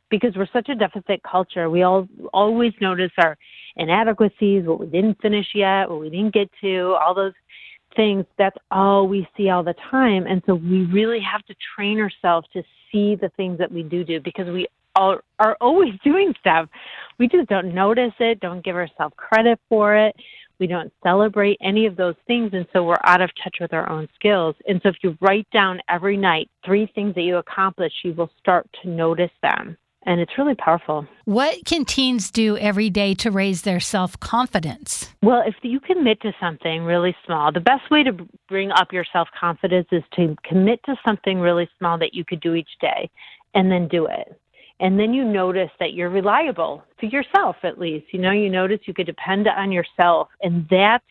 because 0.10 0.36
we're 0.36 0.48
such 0.54 0.70
a 0.70 0.76
deficit 0.76 1.22
culture. 1.24 1.70
We 1.70 1.84
all 1.84 2.08
always 2.34 2.74
notice 2.82 3.12
our 3.18 3.38
inadequacies, 3.76 4.66
what 4.66 4.80
we 4.80 4.88
didn't 4.88 5.22
finish 5.22 5.48
yet, 5.54 5.90
what 5.90 6.02
we 6.02 6.10
didn't 6.10 6.34
get 6.34 6.50
to, 6.62 6.96
all 7.02 7.14
those 7.16 7.34
things. 7.96 8.26
That's 8.38 8.58
all 8.72 9.08
we 9.08 9.28
see 9.36 9.50
all 9.50 9.64
the 9.64 9.76
time. 9.90 10.28
And 10.28 10.42
so 10.46 10.56
we 10.56 10.86
really 10.86 11.20
have 11.20 11.44
to 11.46 11.56
train 11.76 12.00
ourselves 12.00 12.48
to 12.54 12.64
see 12.92 13.16
the 13.16 13.30
things 13.38 13.58
that 13.60 13.72
we 13.72 13.84
do 13.84 14.04
do 14.04 14.20
because 14.20 14.48
we 14.48 14.68
are, 14.96 15.24
are 15.40 15.58
always 15.62 15.94
doing 16.04 16.34
stuff. 16.40 16.70
We 17.20 17.28
just 17.28 17.50
don't 17.50 17.74
notice 17.74 18.14
it, 18.20 18.40
don't 18.40 18.64
give 18.64 18.76
ourselves 18.76 19.16
credit 19.18 19.60
for 19.70 19.96
it. 19.96 20.16
We 20.60 20.68
don't 20.68 20.94
celebrate 21.04 21.58
any 21.62 21.86
of 21.86 21.96
those 21.96 22.16
things, 22.28 22.52
and 22.54 22.66
so 22.74 22.84
we're 22.84 22.96
out 23.04 23.22
of 23.22 23.32
touch 23.44 23.58
with 23.60 23.74
our 23.74 23.90
own 23.90 24.08
skills. 24.16 24.56
And 24.68 24.80
so, 24.82 24.90
if 24.90 24.96
you 25.04 25.18
write 25.22 25.48
down 25.52 25.82
every 25.90 26.18
night 26.18 26.50
three 26.66 26.92
things 26.94 27.16
that 27.16 27.22
you 27.22 27.38
accomplish, 27.38 27.94
you 28.04 28.14
will 28.14 28.30
start 28.40 28.68
to 28.82 28.90
notice 28.90 29.32
them. 29.42 29.78
And 30.06 30.20
it's 30.20 30.38
really 30.38 30.56
powerful. 30.56 31.08
What 31.26 31.64
can 31.66 31.86
teens 31.86 32.30
do 32.30 32.58
every 32.58 32.90
day 32.90 33.14
to 33.16 33.32
raise 33.32 33.62
their 33.62 33.80
self 33.80 34.20
confidence? 34.20 35.10
Well, 35.22 35.44
if 35.46 35.56
you 35.62 35.80
commit 35.80 36.22
to 36.22 36.34
something 36.40 36.84
really 36.84 37.16
small, 37.26 37.52
the 37.52 37.62
best 37.62 37.90
way 37.90 38.04
to 38.04 38.12
bring 38.50 38.72
up 38.72 38.92
your 38.92 39.06
self 39.12 39.30
confidence 39.40 39.88
is 39.92 40.04
to 40.16 40.36
commit 40.44 40.82
to 40.86 40.96
something 41.06 41.40
really 41.40 41.70
small 41.78 41.98
that 42.00 42.14
you 42.14 42.26
could 42.26 42.42
do 42.42 42.54
each 42.54 42.72
day 42.82 43.10
and 43.54 43.72
then 43.72 43.88
do 43.88 44.06
it 44.08 44.38
and 44.84 45.00
then 45.00 45.14
you 45.14 45.24
notice 45.24 45.72
that 45.80 45.94
you're 45.94 46.10
reliable 46.10 46.84
to 47.00 47.08
yourself 47.08 47.56
at 47.64 47.80
least. 47.80 48.08
You 48.12 48.20
know 48.20 48.32
you 48.32 48.50
notice 48.50 48.82
you 48.84 48.94
could 48.94 49.06
depend 49.08 49.48
on 49.48 49.72
yourself 49.72 50.28
and 50.42 50.68
that 50.70 51.02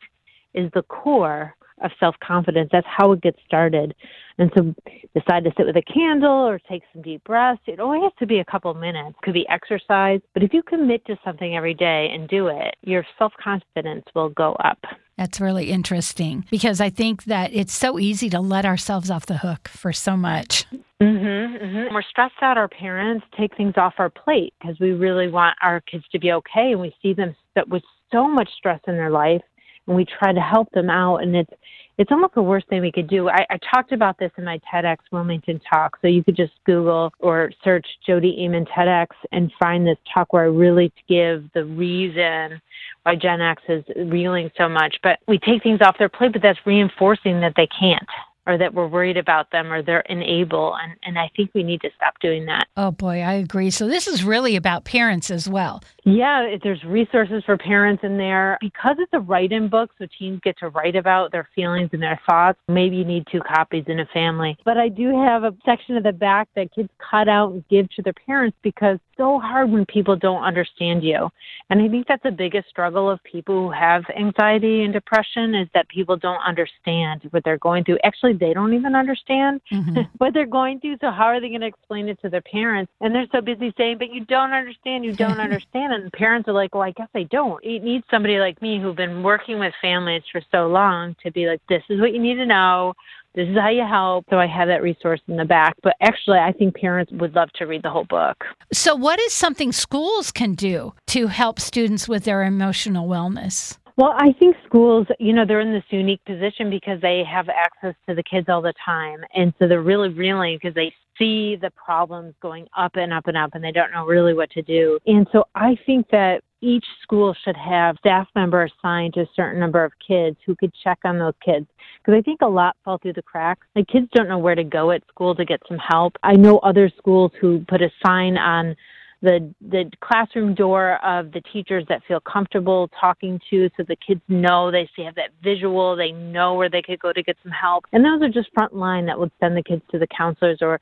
is 0.54 0.70
the 0.74 0.82
core 0.82 1.54
of 1.82 1.90
self 1.98 2.14
confidence 2.22 2.68
that's 2.70 2.86
how 2.86 3.12
it 3.12 3.22
gets 3.22 3.38
started. 3.46 3.94
And 4.38 4.52
so 4.54 4.74
decide 5.18 5.44
to 5.44 5.52
sit 5.56 5.66
with 5.66 5.76
a 5.76 5.82
candle 5.82 6.46
or 6.46 6.58
take 6.58 6.82
some 6.92 7.02
deep 7.02 7.24
breaths. 7.24 7.62
It 7.66 7.80
only 7.80 8.00
has 8.02 8.12
to 8.18 8.26
be 8.26 8.38
a 8.38 8.44
couple 8.44 8.72
minutes. 8.74 9.16
It 9.18 9.24
could 9.24 9.34
be 9.34 9.48
exercise 9.48 10.20
but 10.34 10.42
if 10.42 10.52
you 10.52 10.62
commit 10.62 11.06
to 11.06 11.16
something 11.24 11.56
every 11.56 11.74
day 11.74 12.10
and 12.12 12.28
do 12.28 12.48
it 12.48 12.76
your 12.82 13.06
self 13.18 13.32
confidence 13.42 14.04
will 14.14 14.28
go 14.28 14.52
up. 14.62 14.78
That's 15.16 15.40
really 15.40 15.70
interesting 15.70 16.44
because 16.50 16.80
I 16.80 16.90
think 16.90 17.24
that 17.24 17.54
it's 17.54 17.72
so 17.72 17.98
easy 17.98 18.28
to 18.30 18.40
let 18.40 18.66
ourselves 18.66 19.10
off 19.10 19.24
the 19.24 19.38
hook 19.38 19.68
for 19.68 19.92
so 19.94 20.14
much. 20.14 20.66
Mm-hmm, 21.02 21.64
mm-hmm. 21.64 21.94
We're 21.94 22.02
stressed 22.02 22.34
out. 22.42 22.56
Our 22.56 22.68
parents 22.68 23.26
take 23.36 23.56
things 23.56 23.74
off 23.76 23.94
our 23.98 24.10
plate 24.10 24.54
because 24.60 24.78
we 24.78 24.92
really 24.92 25.28
want 25.28 25.56
our 25.62 25.80
kids 25.80 26.04
to 26.12 26.18
be 26.18 26.32
okay, 26.32 26.72
and 26.72 26.80
we 26.80 26.94
see 27.02 27.12
them 27.12 27.34
with 27.68 27.82
so 28.12 28.28
much 28.28 28.48
stress 28.56 28.80
in 28.86 28.94
their 28.94 29.10
life, 29.10 29.42
and 29.86 29.96
we 29.96 30.04
try 30.04 30.32
to 30.32 30.40
help 30.40 30.70
them 30.70 30.90
out. 30.90 31.16
And 31.18 31.34
it's 31.34 31.52
it's 31.98 32.10
almost 32.10 32.34
the 32.34 32.42
worst 32.42 32.68
thing 32.68 32.80
we 32.80 32.92
could 32.92 33.08
do. 33.08 33.28
I, 33.28 33.44
I 33.50 33.58
talked 33.72 33.92
about 33.92 34.18
this 34.18 34.30
in 34.38 34.44
my 34.44 34.58
TEDx 34.72 34.96
Wilmington 35.10 35.60
talk, 35.70 35.98
so 36.00 36.08
you 36.08 36.24
could 36.24 36.36
just 36.36 36.52
Google 36.64 37.12
or 37.18 37.50
search 37.62 37.86
Jodi 38.06 38.44
Aman 38.46 38.64
TEDx 38.66 39.08
and 39.30 39.52
find 39.60 39.86
this 39.86 39.98
talk 40.12 40.32
where 40.32 40.44
I 40.44 40.46
really 40.46 40.92
give 41.08 41.44
the 41.52 41.64
reason 41.64 42.60
why 43.02 43.16
Gen 43.16 43.40
X 43.40 43.62
is 43.68 43.84
reeling 44.06 44.50
so 44.56 44.68
much. 44.68 44.96
But 45.02 45.18
we 45.26 45.38
take 45.38 45.62
things 45.62 45.80
off 45.82 45.98
their 45.98 46.08
plate, 46.08 46.32
but 46.32 46.42
that's 46.42 46.58
reinforcing 46.64 47.40
that 47.40 47.54
they 47.56 47.68
can't 47.78 48.08
or 48.46 48.58
that 48.58 48.74
we're 48.74 48.86
worried 48.86 49.16
about 49.16 49.50
them 49.50 49.72
or 49.72 49.82
they're 49.82 50.04
unable 50.08 50.74
and, 50.76 50.94
and 51.04 51.18
i 51.18 51.30
think 51.36 51.50
we 51.54 51.62
need 51.62 51.80
to 51.80 51.90
stop 51.96 52.18
doing 52.20 52.46
that. 52.46 52.66
Oh 52.76 52.90
boy 52.90 53.20
i 53.20 53.34
agree. 53.34 53.70
So 53.70 53.86
this 53.86 54.06
is 54.06 54.24
really 54.24 54.56
about 54.56 54.84
parents 54.84 55.30
as 55.30 55.48
well 55.48 55.82
Yeah, 56.04 56.56
there's 56.62 56.82
resources 56.84 57.44
for 57.46 57.56
parents 57.56 58.02
in 58.02 58.16
there. 58.16 58.58
Because 58.60 58.96
it's 58.98 59.12
a 59.12 59.20
write 59.20 59.52
in 59.52 59.68
book, 59.68 59.90
so 59.98 60.06
teens 60.18 60.40
get 60.42 60.58
to 60.58 60.68
write 60.68 60.96
about 60.96 61.30
their 61.30 61.48
feelings 61.54 61.90
and 61.92 62.02
their 62.02 62.20
thoughts. 62.28 62.58
Maybe 62.68 62.96
you 62.96 63.04
need 63.04 63.26
two 63.30 63.40
copies 63.40 63.84
in 63.86 64.00
a 64.00 64.06
family. 64.06 64.56
But 64.64 64.78
I 64.78 64.88
do 64.88 65.10
have 65.22 65.44
a 65.44 65.54
section 65.64 65.96
at 65.96 66.02
the 66.02 66.12
back 66.12 66.48
that 66.56 66.74
kids 66.74 66.88
cut 66.98 67.28
out 67.28 67.52
and 67.52 67.64
give 67.68 67.88
to 67.90 68.02
their 68.02 68.14
parents 68.26 68.56
because 68.62 68.96
it's 68.96 69.16
so 69.16 69.38
hard 69.38 69.70
when 69.70 69.86
people 69.86 70.16
don't 70.16 70.42
understand 70.42 71.04
you. 71.04 71.30
And 71.70 71.80
I 71.80 71.88
think 71.88 72.08
that's 72.08 72.22
the 72.22 72.32
biggest 72.32 72.68
struggle 72.68 73.08
of 73.08 73.22
people 73.22 73.66
who 73.66 73.70
have 73.70 74.04
anxiety 74.16 74.82
and 74.82 74.92
depression 74.92 75.54
is 75.54 75.68
that 75.74 75.88
people 75.88 76.16
don't 76.16 76.40
understand 76.44 77.22
what 77.30 77.44
they're 77.44 77.58
going 77.58 77.84
through. 77.84 77.98
Actually, 78.02 78.32
they 78.32 78.52
don't 78.52 78.74
even 78.74 78.96
understand 78.96 79.60
mm-hmm. 79.72 80.00
what 80.18 80.34
they're 80.34 80.46
going 80.46 80.80
through. 80.80 80.96
So 81.00 81.10
how 81.10 81.26
are 81.26 81.40
they 81.40 81.48
going 81.48 81.60
to 81.60 81.68
explain 81.68 82.08
it 82.08 82.20
to 82.22 82.28
their 82.28 82.42
parents? 82.42 82.90
And 83.00 83.14
they're 83.14 83.26
so 83.30 83.40
busy 83.40 83.72
saying, 83.78 83.98
but 83.98 84.12
you 84.12 84.24
don't 84.24 84.52
understand, 84.52 85.04
you 85.04 85.14
don't 85.14 85.38
understand. 85.38 85.91
And 85.92 86.12
parents 86.12 86.48
are 86.48 86.52
like, 86.52 86.74
well, 86.74 86.82
I 86.82 86.92
guess 86.92 87.08
I 87.14 87.24
don't. 87.24 87.62
It 87.62 87.82
needs 87.82 88.04
somebody 88.10 88.38
like 88.38 88.60
me 88.62 88.80
who've 88.80 88.96
been 88.96 89.22
working 89.22 89.58
with 89.58 89.74
families 89.80 90.22
for 90.32 90.40
so 90.50 90.66
long 90.66 91.14
to 91.22 91.30
be 91.30 91.46
like, 91.46 91.60
this 91.68 91.82
is 91.90 92.00
what 92.00 92.12
you 92.12 92.18
need 92.18 92.36
to 92.36 92.46
know. 92.46 92.94
This 93.34 93.48
is 93.48 93.56
how 93.56 93.70
you 93.70 93.84
help. 93.86 94.26
So 94.30 94.38
I 94.38 94.46
have 94.46 94.68
that 94.68 94.82
resource 94.82 95.20
in 95.28 95.36
the 95.36 95.44
back. 95.44 95.74
But 95.82 95.94
actually, 96.00 96.38
I 96.38 96.52
think 96.52 96.76
parents 96.76 97.12
would 97.12 97.34
love 97.34 97.50
to 97.54 97.66
read 97.66 97.82
the 97.82 97.90
whole 97.90 98.04
book. 98.04 98.44
So, 98.72 98.94
what 98.94 99.20
is 99.20 99.32
something 99.32 99.72
schools 99.72 100.30
can 100.30 100.54
do 100.54 100.92
to 101.08 101.28
help 101.28 101.58
students 101.58 102.08
with 102.08 102.24
their 102.24 102.42
emotional 102.42 103.08
wellness? 103.08 103.78
Well, 103.96 104.14
I 104.16 104.32
think 104.38 104.56
schools, 104.66 105.06
you 105.18 105.32
know, 105.32 105.44
they're 105.46 105.60
in 105.60 105.72
this 105.72 105.84
unique 105.90 106.24
position 106.24 106.70
because 106.70 107.00
they 107.00 107.22
have 107.30 107.48
access 107.48 107.94
to 108.08 108.14
the 108.14 108.22
kids 108.22 108.48
all 108.48 108.62
the 108.62 108.72
time. 108.84 109.22
And 109.34 109.52
so 109.58 109.68
they're 109.68 109.82
really 109.82 110.08
reeling 110.08 110.58
because 110.60 110.74
they 110.74 110.94
see 111.18 111.56
the 111.56 111.70
problems 111.72 112.34
going 112.40 112.66
up 112.76 112.92
and 112.96 113.12
up 113.12 113.26
and 113.26 113.36
up 113.36 113.50
and 113.54 113.62
they 113.62 113.72
don't 113.72 113.92
know 113.92 114.06
really 114.06 114.32
what 114.32 114.50
to 114.52 114.62
do. 114.62 114.98
And 115.06 115.26
so 115.30 115.44
I 115.54 115.76
think 115.84 116.08
that 116.10 116.40
each 116.62 116.84
school 117.02 117.34
should 117.44 117.56
have 117.56 117.96
staff 117.98 118.28
member 118.34 118.64
assigned 118.64 119.14
to 119.14 119.22
a 119.22 119.30
certain 119.34 119.60
number 119.60 119.84
of 119.84 119.92
kids 120.06 120.36
who 120.46 120.54
could 120.54 120.72
check 120.82 120.98
on 121.04 121.18
those 121.18 121.34
kids. 121.44 121.66
Because 121.98 122.18
I 122.18 122.22
think 122.22 122.40
a 122.40 122.48
lot 122.48 122.76
fall 122.84 122.98
through 122.98 123.14
the 123.14 123.22
cracks. 123.22 123.66
The 123.74 123.84
kids 123.84 124.08
don't 124.14 124.28
know 124.28 124.38
where 124.38 124.54
to 124.54 124.64
go 124.64 124.92
at 124.92 125.02
school 125.08 125.34
to 125.34 125.44
get 125.44 125.60
some 125.68 125.78
help. 125.78 126.16
I 126.22 126.34
know 126.34 126.58
other 126.58 126.90
schools 126.96 127.32
who 127.40 127.64
put 127.68 127.82
a 127.82 127.90
sign 128.04 128.38
on 128.38 128.74
the 129.22 129.54
the 129.60 129.90
classroom 130.00 130.54
door 130.54 131.02
of 131.04 131.32
the 131.32 131.40
teachers 131.52 131.84
that 131.88 132.02
feel 132.06 132.20
comfortable 132.20 132.90
talking 133.00 133.40
to 133.48 133.70
so 133.76 133.84
the 133.84 133.96
kids 133.96 134.20
know 134.28 134.70
they 134.70 134.88
have 134.98 135.14
that 135.14 135.30
visual 135.42 135.96
they 135.96 136.12
know 136.12 136.54
where 136.54 136.68
they 136.68 136.82
could 136.82 136.98
go 136.98 137.12
to 137.12 137.22
get 137.22 137.36
some 137.42 137.52
help. 137.52 137.84
And 137.92 138.04
those 138.04 138.20
are 138.22 138.28
just 138.28 138.52
front 138.52 138.74
line 138.74 139.06
that 139.06 139.18
would 139.18 139.30
send 139.40 139.56
the 139.56 139.62
kids 139.62 139.82
to 139.92 139.98
the 139.98 140.08
counselors 140.08 140.58
or 140.60 140.80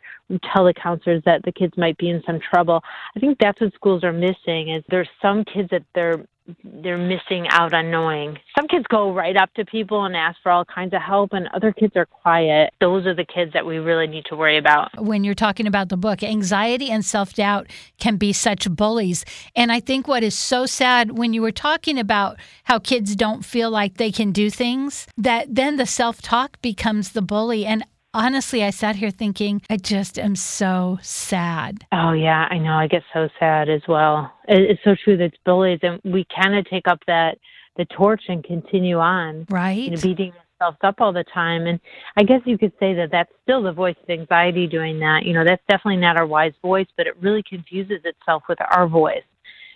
tell 0.52 0.64
the 0.64 0.74
counselors 0.74 1.22
that 1.26 1.42
the 1.44 1.52
kids 1.52 1.74
might 1.76 1.98
be 1.98 2.08
in 2.08 2.22
some 2.26 2.40
trouble. 2.40 2.82
I 3.14 3.20
think 3.20 3.38
that's 3.40 3.60
what 3.60 3.74
schools 3.74 4.02
are 4.02 4.12
missing 4.12 4.70
is 4.70 4.82
there's 4.88 5.08
some 5.20 5.44
kids 5.44 5.68
that 5.70 5.84
they're 5.94 6.24
they're 6.64 6.98
missing 6.98 7.46
out 7.48 7.74
on 7.74 7.90
knowing. 7.90 8.38
Some 8.56 8.68
kids 8.68 8.84
go 8.88 9.12
right 9.12 9.36
up 9.36 9.52
to 9.54 9.64
people 9.64 10.04
and 10.04 10.16
ask 10.16 10.38
for 10.42 10.50
all 10.50 10.64
kinds 10.64 10.94
of 10.94 11.00
help, 11.02 11.32
and 11.32 11.48
other 11.54 11.72
kids 11.72 11.94
are 11.96 12.06
quiet. 12.06 12.72
Those 12.80 13.06
are 13.06 13.14
the 13.14 13.24
kids 13.24 13.52
that 13.52 13.66
we 13.66 13.78
really 13.78 14.06
need 14.06 14.24
to 14.26 14.36
worry 14.36 14.58
about. 14.58 14.90
When 15.00 15.24
you're 15.24 15.34
talking 15.34 15.66
about 15.66 15.88
the 15.88 15.96
book, 15.96 16.22
anxiety 16.22 16.90
and 16.90 17.04
self 17.04 17.34
doubt 17.34 17.68
can 17.98 18.16
be 18.16 18.32
such 18.32 18.70
bullies. 18.70 19.24
And 19.54 19.72
I 19.72 19.80
think 19.80 20.08
what 20.08 20.22
is 20.22 20.34
so 20.34 20.66
sad 20.66 21.18
when 21.18 21.32
you 21.32 21.42
were 21.42 21.52
talking 21.52 21.98
about 21.98 22.38
how 22.64 22.78
kids 22.78 23.16
don't 23.16 23.44
feel 23.44 23.70
like 23.70 23.96
they 23.96 24.12
can 24.12 24.32
do 24.32 24.50
things, 24.50 25.06
that 25.16 25.54
then 25.54 25.76
the 25.76 25.86
self 25.86 26.22
talk 26.22 26.60
becomes 26.62 27.12
the 27.12 27.22
bully. 27.22 27.66
And 27.66 27.84
honestly, 28.14 28.64
I 28.64 28.70
sat 28.70 28.96
here 28.96 29.10
thinking, 29.10 29.62
I 29.70 29.76
just 29.76 30.18
am 30.18 30.36
so 30.36 30.98
sad. 31.02 31.84
Oh, 31.92 32.12
yeah, 32.12 32.46
I 32.50 32.58
know. 32.58 32.74
I 32.74 32.86
get 32.86 33.02
so 33.12 33.28
sad 33.38 33.68
as 33.68 33.82
well. 33.88 34.32
It's 34.48 34.82
so 34.84 34.94
true 35.04 35.16
that 35.16 35.24
it's 35.24 35.36
bullies, 35.44 35.80
and 35.82 36.00
we 36.04 36.26
kind 36.34 36.54
of 36.54 36.68
take 36.68 36.88
up 36.88 37.00
that 37.06 37.38
the 37.76 37.84
torch 37.86 38.22
and 38.28 38.44
continue 38.44 38.98
on. 38.98 39.46
Right. 39.48 39.78
You 39.78 39.90
know, 39.92 40.00
beating 40.02 40.32
ourselves 40.60 40.78
up 40.82 40.96
all 41.00 41.12
the 41.12 41.24
time. 41.32 41.66
And 41.66 41.80
I 42.16 42.24
guess 42.24 42.40
you 42.44 42.58
could 42.58 42.72
say 42.80 42.94
that 42.94 43.10
that's 43.10 43.32
still 43.42 43.62
the 43.62 43.72
voice 43.72 43.96
of 44.02 44.10
anxiety 44.10 44.66
doing 44.66 44.98
that. 45.00 45.24
You 45.24 45.32
know, 45.32 45.44
that's 45.44 45.62
definitely 45.68 45.96
not 45.96 46.16
our 46.16 46.26
wise 46.26 46.52
voice, 46.62 46.88
but 46.96 47.06
it 47.06 47.16
really 47.20 47.42
confuses 47.48 48.00
itself 48.04 48.42
with 48.48 48.58
our 48.74 48.86
voice. 48.86 49.22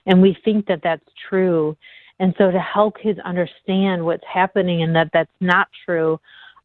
And 0.07 0.21
we 0.21 0.37
think 0.45 0.67
that 0.67 0.81
that's 0.83 1.05
true. 1.29 1.77
And 2.21 2.35
so 2.37 2.51
to 2.51 2.61
help 2.61 2.97
kids 3.03 3.19
understand 3.25 4.05
what's 4.05 4.25
happening 4.33 4.83
and 4.83 4.95
that 4.95 5.11
that's 5.13 5.31
not 5.41 5.69
true, 5.85 6.21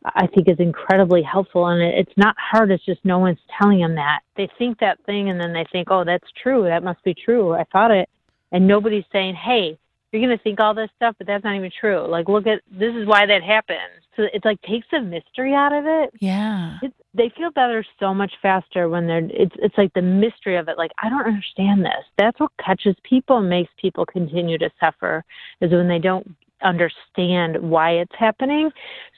I 0.06 0.28
think 0.28 0.48
is 0.48 0.60
incredibly 0.60 1.22
helpful. 1.22 1.68
And 1.68 1.82
it's 1.82 2.16
not 2.18 2.36
hard. 2.40 2.72
It's 2.72 2.86
just 2.86 3.04
no 3.04 3.20
one's 3.20 3.40
telling 3.60 3.80
them 3.80 3.96
that. 3.96 4.22
They 4.38 4.50
think 4.58 4.80
that 4.80 5.00
thing 5.06 5.30
and 5.30 5.40
then 5.40 5.54
they 5.54 5.66
think, 5.72 5.90
oh, 5.92 6.04
that's 6.04 6.28
true. 6.42 6.64
That 6.64 6.84
must 6.84 7.04
be 7.04 7.14
true. 7.14 7.54
I 7.54 7.66
thought 7.72 7.92
it. 7.92 8.10
And 8.52 8.68
nobody's 8.68 9.04
saying, 9.12 9.36
hey, 9.36 9.78
you're 10.12 10.26
going 10.26 10.36
to 10.36 10.44
think 10.44 10.60
all 10.60 10.74
this 10.74 10.90
stuff, 10.96 11.16
but 11.18 11.28
that's 11.28 11.44
not 11.44 11.56
even 11.56 11.72
true. 11.80 12.08
Like, 12.08 12.28
look 12.30 12.48
at 12.48 12.62
this 12.72 12.96
is 12.96 13.06
why 13.06 13.26
that 13.26 13.44
happened. 13.44 13.78
So 14.16 14.24
it's 14.34 14.44
like 14.44 14.62
takes 14.64 14.88
the 14.92 15.02
mystery 15.02 15.54
out 15.54 15.72
of 15.72 15.86
it. 15.86 16.12
Yeah. 16.20 16.78
It's, 16.82 16.96
they 17.14 17.32
feel 17.38 17.52
better 17.52 17.86
so 18.00 18.14
much 18.14 18.32
faster 18.42 18.90
when 18.90 19.06
they're, 19.06 19.28
it's, 19.30 19.56
it's 19.60 19.78
like 19.78 19.94
the 19.94 20.02
mystery 20.02 20.58
of 20.58 20.68
it. 20.68 20.78
Like, 20.78 20.92
I 21.02 21.10
don't 21.10 21.26
understand 21.26 21.84
this. 21.86 22.04
That's 22.18 22.40
what 22.40 22.52
catches 22.64 22.96
people 23.04 23.38
and 23.38 23.50
makes 23.50 23.72
people 23.78 24.06
continue 24.06 24.58
to 24.58 24.70
suffer 24.80 25.24
is 25.62 25.72
when 25.72 25.88
they 25.88 26.00
don't 26.00 26.36
understand 26.62 27.58
why 27.62 27.92
it's 27.92 28.14
happening. 28.18 28.72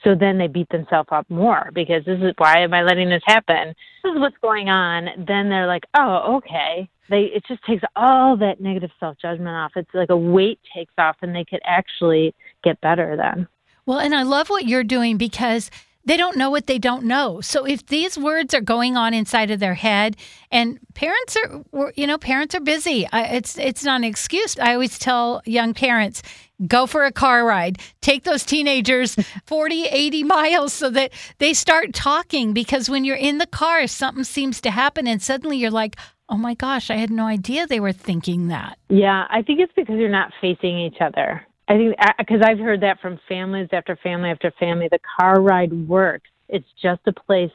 So 0.04 0.14
then 0.14 0.38
they 0.38 0.46
beat 0.46 0.68
themselves 0.70 1.08
up 1.12 1.28
more 1.28 1.70
because 1.74 2.04
this 2.04 2.18
is 2.20 2.32
why 2.38 2.60
am 2.60 2.74
I 2.74 2.82
letting 2.82 3.08
this 3.08 3.22
happen? 3.26 3.74
This 4.02 4.12
is 4.14 4.20
what's 4.20 4.36
going 4.42 4.68
on. 4.68 5.08
Then 5.26 5.48
they're 5.48 5.66
like, 5.66 5.84
oh, 5.94 6.36
okay. 6.36 6.88
They 7.10 7.22
it 7.34 7.44
just 7.46 7.64
takes 7.64 7.82
all 7.96 8.36
that 8.38 8.60
negative 8.60 8.90
self 8.98 9.16
judgment 9.20 9.48
off. 9.48 9.72
It's 9.76 9.90
like 9.92 10.10
a 10.10 10.16
weight 10.16 10.60
takes 10.74 10.94
off, 10.98 11.16
and 11.22 11.34
they 11.34 11.44
could 11.44 11.60
actually 11.64 12.34
get 12.64 12.80
better 12.80 13.16
then. 13.16 13.48
Well, 13.84 13.98
and 13.98 14.14
I 14.14 14.22
love 14.22 14.48
what 14.48 14.66
you're 14.66 14.84
doing 14.84 15.16
because 15.16 15.70
they 16.04 16.16
don't 16.16 16.36
know 16.36 16.50
what 16.50 16.66
they 16.66 16.78
don't 16.78 17.04
know. 17.04 17.40
So 17.40 17.64
if 17.64 17.86
these 17.86 18.18
words 18.18 18.54
are 18.54 18.60
going 18.60 18.96
on 18.96 19.14
inside 19.14 19.50
of 19.50 19.60
their 19.60 19.74
head, 19.74 20.16
and 20.50 20.78
parents 20.94 21.36
are, 21.36 21.92
you 21.94 22.06
know, 22.06 22.18
parents 22.18 22.54
are 22.54 22.60
busy. 22.60 23.06
It's 23.12 23.58
it's 23.58 23.84
not 23.84 24.00
an 24.00 24.04
excuse. 24.04 24.58
I 24.58 24.74
always 24.74 24.98
tell 24.98 25.42
young 25.44 25.74
parents, 25.74 26.22
go 26.66 26.86
for 26.86 27.04
a 27.04 27.12
car 27.12 27.44
ride, 27.44 27.78
take 28.00 28.24
those 28.24 28.44
teenagers 28.44 29.16
40, 29.46 29.86
80 29.86 30.24
miles 30.24 30.72
so 30.72 30.90
that 30.90 31.12
they 31.38 31.54
start 31.54 31.92
talking. 31.92 32.52
Because 32.52 32.90
when 32.90 33.04
you're 33.04 33.16
in 33.16 33.38
the 33.38 33.46
car, 33.46 33.86
something 33.86 34.24
seems 34.24 34.60
to 34.62 34.70
happen, 34.70 35.06
and 35.06 35.22
suddenly 35.22 35.56
you're 35.56 35.70
like, 35.70 35.96
oh 36.28 36.38
my 36.38 36.54
gosh, 36.54 36.90
I 36.90 36.96
had 36.96 37.10
no 37.10 37.26
idea 37.26 37.66
they 37.66 37.80
were 37.80 37.92
thinking 37.92 38.48
that. 38.48 38.78
Yeah, 38.88 39.26
I 39.28 39.42
think 39.42 39.60
it's 39.60 39.72
because 39.76 39.96
you're 39.98 40.08
not 40.08 40.32
facing 40.40 40.78
each 40.78 40.96
other. 41.00 41.46
I 41.72 41.76
think 41.76 41.96
because 42.18 42.42
I've 42.44 42.58
heard 42.58 42.82
that 42.82 43.00
from 43.00 43.18
families 43.26 43.68
after 43.72 43.96
family 44.02 44.28
after 44.28 44.52
family. 44.60 44.88
The 44.90 45.00
car 45.18 45.40
ride 45.40 45.72
works. 45.88 46.28
It's 46.50 46.68
just 46.82 47.00
a 47.06 47.12
place 47.14 47.50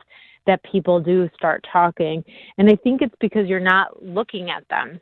that 0.47 0.63
people 0.63 1.00
do 1.00 1.29
start 1.36 1.63
talking, 1.71 2.24
and 2.57 2.67
I 2.67 2.77
think 2.77 3.03
it's 3.03 3.13
because 3.19 3.47
you're 3.47 3.59
not 3.59 4.03
looking 4.03 4.50
at 4.50 4.67
them. 4.69 5.00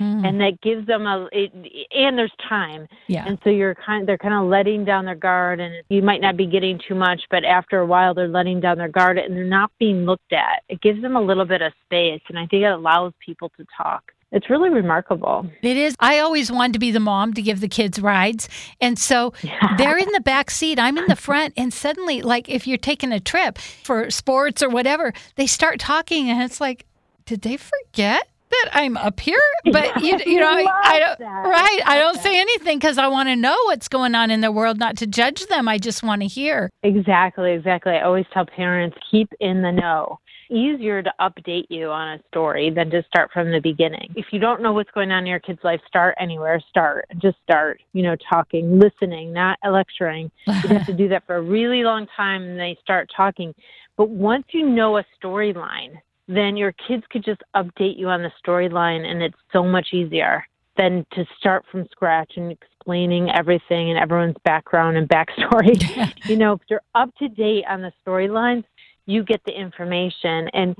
Mm. 0.00 0.28
And 0.28 0.40
that 0.42 0.60
gives 0.60 0.86
them 0.86 1.06
a, 1.06 1.26
it, 1.32 1.52
and 1.94 2.18
there's 2.18 2.32
time. 2.46 2.86
Yeah. 3.06 3.24
And 3.26 3.38
so 3.42 3.48
you're 3.48 3.74
kind, 3.74 4.06
they're 4.06 4.18
kind 4.18 4.34
of 4.34 4.44
letting 4.44 4.84
down 4.84 5.06
their 5.06 5.14
guard, 5.14 5.58
and 5.58 5.74
you 5.88 6.02
might 6.02 6.20
not 6.20 6.36
be 6.36 6.44
getting 6.44 6.78
too 6.86 6.94
much, 6.94 7.22
but 7.30 7.44
after 7.44 7.78
a 7.78 7.86
while, 7.86 8.12
they're 8.12 8.28
letting 8.28 8.60
down 8.60 8.76
their 8.76 8.88
guard, 8.88 9.16
and 9.16 9.34
they're 9.34 9.44
not 9.44 9.70
being 9.78 10.04
looked 10.04 10.34
at. 10.34 10.64
It 10.68 10.82
gives 10.82 11.00
them 11.00 11.16
a 11.16 11.20
little 11.20 11.46
bit 11.46 11.62
of 11.62 11.72
space, 11.86 12.20
and 12.28 12.38
I 12.38 12.46
think 12.46 12.64
it 12.64 12.72
allows 12.72 13.14
people 13.24 13.50
to 13.56 13.64
talk 13.74 14.12
it's 14.36 14.50
really 14.50 14.68
remarkable. 14.68 15.50
It 15.62 15.78
is. 15.78 15.96
I 15.98 16.18
always 16.18 16.52
wanted 16.52 16.74
to 16.74 16.78
be 16.78 16.90
the 16.90 17.00
mom 17.00 17.32
to 17.34 17.42
give 17.42 17.60
the 17.60 17.68
kids 17.68 17.98
rides. 17.98 18.50
And 18.82 18.98
so 18.98 19.32
yeah. 19.42 19.74
they're 19.78 19.96
in 19.96 20.10
the 20.12 20.20
back 20.20 20.50
seat, 20.50 20.78
I'm 20.78 20.98
in 20.98 21.06
the 21.06 21.16
front. 21.16 21.54
And 21.56 21.72
suddenly, 21.72 22.20
like 22.20 22.50
if 22.50 22.66
you're 22.66 22.76
taking 22.76 23.12
a 23.12 23.18
trip 23.18 23.56
for 23.56 24.10
sports 24.10 24.62
or 24.62 24.68
whatever, 24.68 25.14
they 25.36 25.46
start 25.46 25.80
talking 25.80 26.28
and 26.28 26.42
it's 26.42 26.60
like, 26.60 26.84
did 27.24 27.40
they 27.42 27.56
forget? 27.56 28.28
That 28.48 28.70
I'm 28.74 28.96
up 28.96 29.18
here, 29.18 29.40
but 29.72 30.00
you, 30.02 30.20
you 30.24 30.38
know, 30.38 30.46
I, 30.46 30.66
I 30.84 30.98
don't, 31.00 31.18
that. 31.18 31.26
right? 31.26 31.80
I 31.84 31.98
don't 31.98 32.20
say 32.20 32.40
anything 32.40 32.78
because 32.78 32.96
I 32.96 33.08
want 33.08 33.28
to 33.28 33.34
know 33.34 33.56
what's 33.64 33.88
going 33.88 34.14
on 34.14 34.30
in 34.30 34.40
the 34.40 34.52
world, 34.52 34.78
not 34.78 34.98
to 34.98 35.06
judge 35.08 35.44
them. 35.46 35.66
I 35.66 35.78
just 35.78 36.04
want 36.04 36.22
to 36.22 36.28
hear. 36.28 36.70
Exactly, 36.84 37.54
exactly. 37.54 37.94
I 37.94 38.02
always 38.02 38.24
tell 38.32 38.46
parents 38.46 38.96
keep 39.10 39.32
in 39.40 39.62
the 39.62 39.72
know 39.72 40.20
easier 40.50 41.02
to 41.02 41.12
update 41.20 41.66
you 41.68 41.90
on 41.90 42.18
a 42.18 42.22
story 42.28 42.70
than 42.70 42.90
to 42.90 43.02
start 43.04 43.30
from 43.32 43.50
the 43.50 43.60
beginning. 43.60 44.12
If 44.16 44.26
you 44.32 44.38
don't 44.38 44.62
know 44.62 44.72
what's 44.72 44.90
going 44.90 45.10
on 45.10 45.20
in 45.20 45.26
your 45.26 45.40
kid's 45.40 45.62
life, 45.64 45.80
start 45.86 46.14
anywhere. 46.18 46.60
Start. 46.68 47.06
Just 47.18 47.36
start, 47.42 47.80
you 47.92 48.02
know, 48.02 48.16
talking, 48.28 48.78
listening, 48.78 49.32
not 49.32 49.58
lecturing. 49.68 50.30
You 50.46 50.78
have 50.78 50.86
to 50.86 50.92
do 50.92 51.08
that 51.08 51.26
for 51.26 51.36
a 51.36 51.42
really 51.42 51.84
long 51.84 52.06
time 52.16 52.42
and 52.42 52.58
they 52.58 52.76
start 52.82 53.10
talking. 53.14 53.54
But 53.96 54.08
once 54.08 54.46
you 54.50 54.68
know 54.68 54.98
a 54.98 55.04
storyline, 55.22 55.98
then 56.28 56.56
your 56.56 56.72
kids 56.72 57.04
could 57.10 57.24
just 57.24 57.42
update 57.54 57.98
you 57.98 58.08
on 58.08 58.22
the 58.22 58.32
storyline 58.44 59.04
and 59.04 59.22
it's 59.22 59.36
so 59.52 59.62
much 59.62 59.88
easier 59.92 60.44
than 60.76 61.06
to 61.12 61.24
start 61.38 61.64
from 61.70 61.86
scratch 61.90 62.32
and 62.36 62.52
explaining 62.52 63.30
everything 63.30 63.90
and 63.90 63.98
everyone's 63.98 64.36
background 64.44 64.96
and 64.96 65.08
backstory. 65.08 66.14
you 66.28 66.36
know, 66.36 66.52
if 66.54 66.60
you're 66.68 66.82
up 66.94 67.14
to 67.16 67.28
date 67.28 67.64
on 67.68 67.82
the 67.82 67.92
storylines, 68.06 68.64
you 69.06 69.24
get 69.24 69.40
the 69.44 69.52
information 69.52 70.48
and 70.52 70.76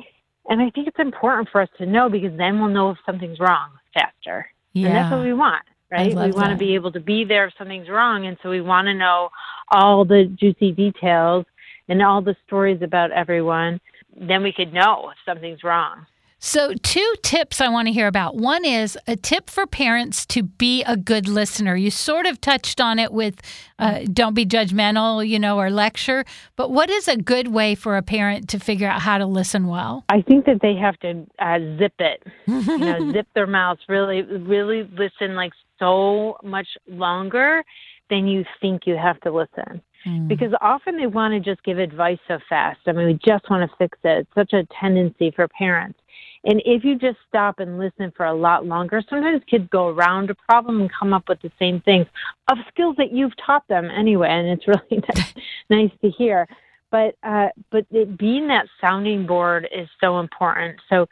and 0.49 0.62
I 0.62 0.71
think 0.71 0.87
it's 0.87 0.99
important 0.99 1.49
for 1.50 1.61
us 1.61 1.68
to 1.78 1.87
know 1.87 2.09
because 2.09 2.37
then 2.37 2.61
we'll 2.61 2.68
know 2.68 2.90
if 2.90 2.99
something's 3.04 3.40
wrong 3.40 3.71
faster. 3.95 4.47
Yeah. 4.73 4.88
And 4.88 4.97
that's 4.97 5.11
what 5.11 5.25
we 5.25 5.33
want, 5.33 5.64
right? 5.90 6.09
We 6.09 6.30
want 6.30 6.50
to 6.50 6.56
be 6.56 6.75
able 6.75 6.92
to 6.92 7.00
be 7.00 7.25
there 7.25 7.47
if 7.47 7.54
something's 7.59 7.88
wrong. 7.88 8.26
And 8.26 8.37
so 8.42 8.50
we 8.50 8.61
want 8.61 8.87
to 8.87 8.95
know 8.95 9.30
all 9.71 10.04
the 10.04 10.25
juicy 10.38 10.73
details 10.73 11.47
and 11.88 12.02
all 12.02 12.21
the 12.23 12.37
stories 12.47 12.83
about 12.83 13.11
everyone. 13.11 13.80
Then 14.16 14.42
we 14.42 14.52
could 14.52 14.73
know 14.73 15.11
if 15.11 15.16
something's 15.25 15.64
wrong. 15.64 16.06
So, 16.47 16.75
two 16.75 17.15
tips 17.25 17.61
I 17.61 17.69
want 17.69 17.88
to 17.88 17.93
hear 17.93 18.07
about. 18.07 18.37
One 18.37 18.65
is 18.65 18.97
a 19.09 19.17
tip 19.17 19.50
for 19.50 19.67
parents 19.67 20.25
to 20.26 20.45
be 20.45 20.85
a 20.85 20.97
good 20.97 21.26
listener. 21.26 21.75
You 21.75 21.91
sort 21.91 22.25
of 22.25 22.41
touched 22.41 22.81
on 22.81 23.00
it 23.00 23.12
with 23.12 23.41
uh, 23.81 24.03
don't 24.12 24.33
be 24.33 24.47
judgmental, 24.47 25.26
you 25.29 25.41
know, 25.41 25.59
or 25.59 25.71
lecture. 25.71 26.25
But 26.55 26.71
what 26.71 26.88
is 26.88 27.09
a 27.09 27.17
good 27.17 27.49
way 27.49 27.75
for 27.75 27.97
a 27.97 28.03
parent 28.03 28.49
to 28.50 28.61
figure 28.61 28.87
out 28.87 29.03
how 29.03 29.19
to 29.19 29.26
listen 29.26 29.67
well? 29.67 30.05
I 30.09 30.23
think 30.23 30.47
that 30.47 30.61
they 30.62 30.76
have 30.76 30.97
to 31.00 31.26
uh, 31.41 31.59
zip 31.79 31.95
it, 31.99 32.23
you 32.47 32.79
know, 32.79 33.11
zip 33.12 33.26
their 33.35 33.49
mouths, 33.49 33.81
really, 33.88 34.23
really 34.23 34.88
listen 34.97 35.35
like 35.35 35.53
so 35.81 36.37
much 36.45 36.69
longer 36.87 37.65
than 38.09 38.29
you 38.29 38.45
think 38.61 38.83
you 38.87 38.97
have 38.97 39.21
to 39.23 39.33
listen. 39.33 39.83
Mm. 40.07 40.29
Because 40.29 40.53
often 40.61 40.97
they 40.97 41.09
want 41.09 41.35
to 41.35 41.41
just 41.41 41.65
give 41.65 41.81
advice 41.81 42.21
so 42.29 42.38
fast. 42.49 42.79
I 42.87 42.93
mean, 42.93 43.07
we 43.07 43.15
just 43.15 43.50
want 43.50 43.69
to 43.69 43.76
fix 43.76 43.99
it. 44.05 44.21
It's 44.21 44.35
such 44.37 44.53
a 44.53 44.65
tendency 44.81 45.33
for 45.35 45.49
parents. 45.49 45.99
And 46.47 46.62
if 46.65 46.85
you 46.85 46.97
just 46.97 47.19
stop 47.29 47.59
and 47.59 47.76
listen 47.76 48.12
for 48.17 48.25
a 48.25 48.33
lot 48.35 48.65
longer, 48.65 49.03
sometimes 49.11 49.43
kids 49.50 49.69
go 49.71 49.88
around 49.88 50.31
a 50.31 50.35
problem 50.49 50.81
and 50.81 50.91
come 50.93 51.12
up 51.12 51.29
with 51.29 51.43
the 51.43 51.50
same 51.59 51.81
things 51.81 52.07
of 52.49 52.59
skills 52.69 52.95
that 52.99 53.12
you've 53.12 53.37
taught 53.45 53.67
them 53.69 53.91
anyway. 53.91 54.29
And 54.31 54.49
it's 54.49 54.67
really 54.69 55.03
nice, 55.15 55.35
nice 55.69 55.91
to 56.03 56.11
hear. 56.11 56.47
But 56.93 57.17
uh, 57.25 57.49
but 57.71 57.85
it, 57.91 58.17
being 58.17 58.47
that 58.47 58.69
sounding 58.81 59.26
board 59.26 59.69
is 59.75 59.88
so 60.00 60.21
important. 60.21 60.79
So 60.88 61.09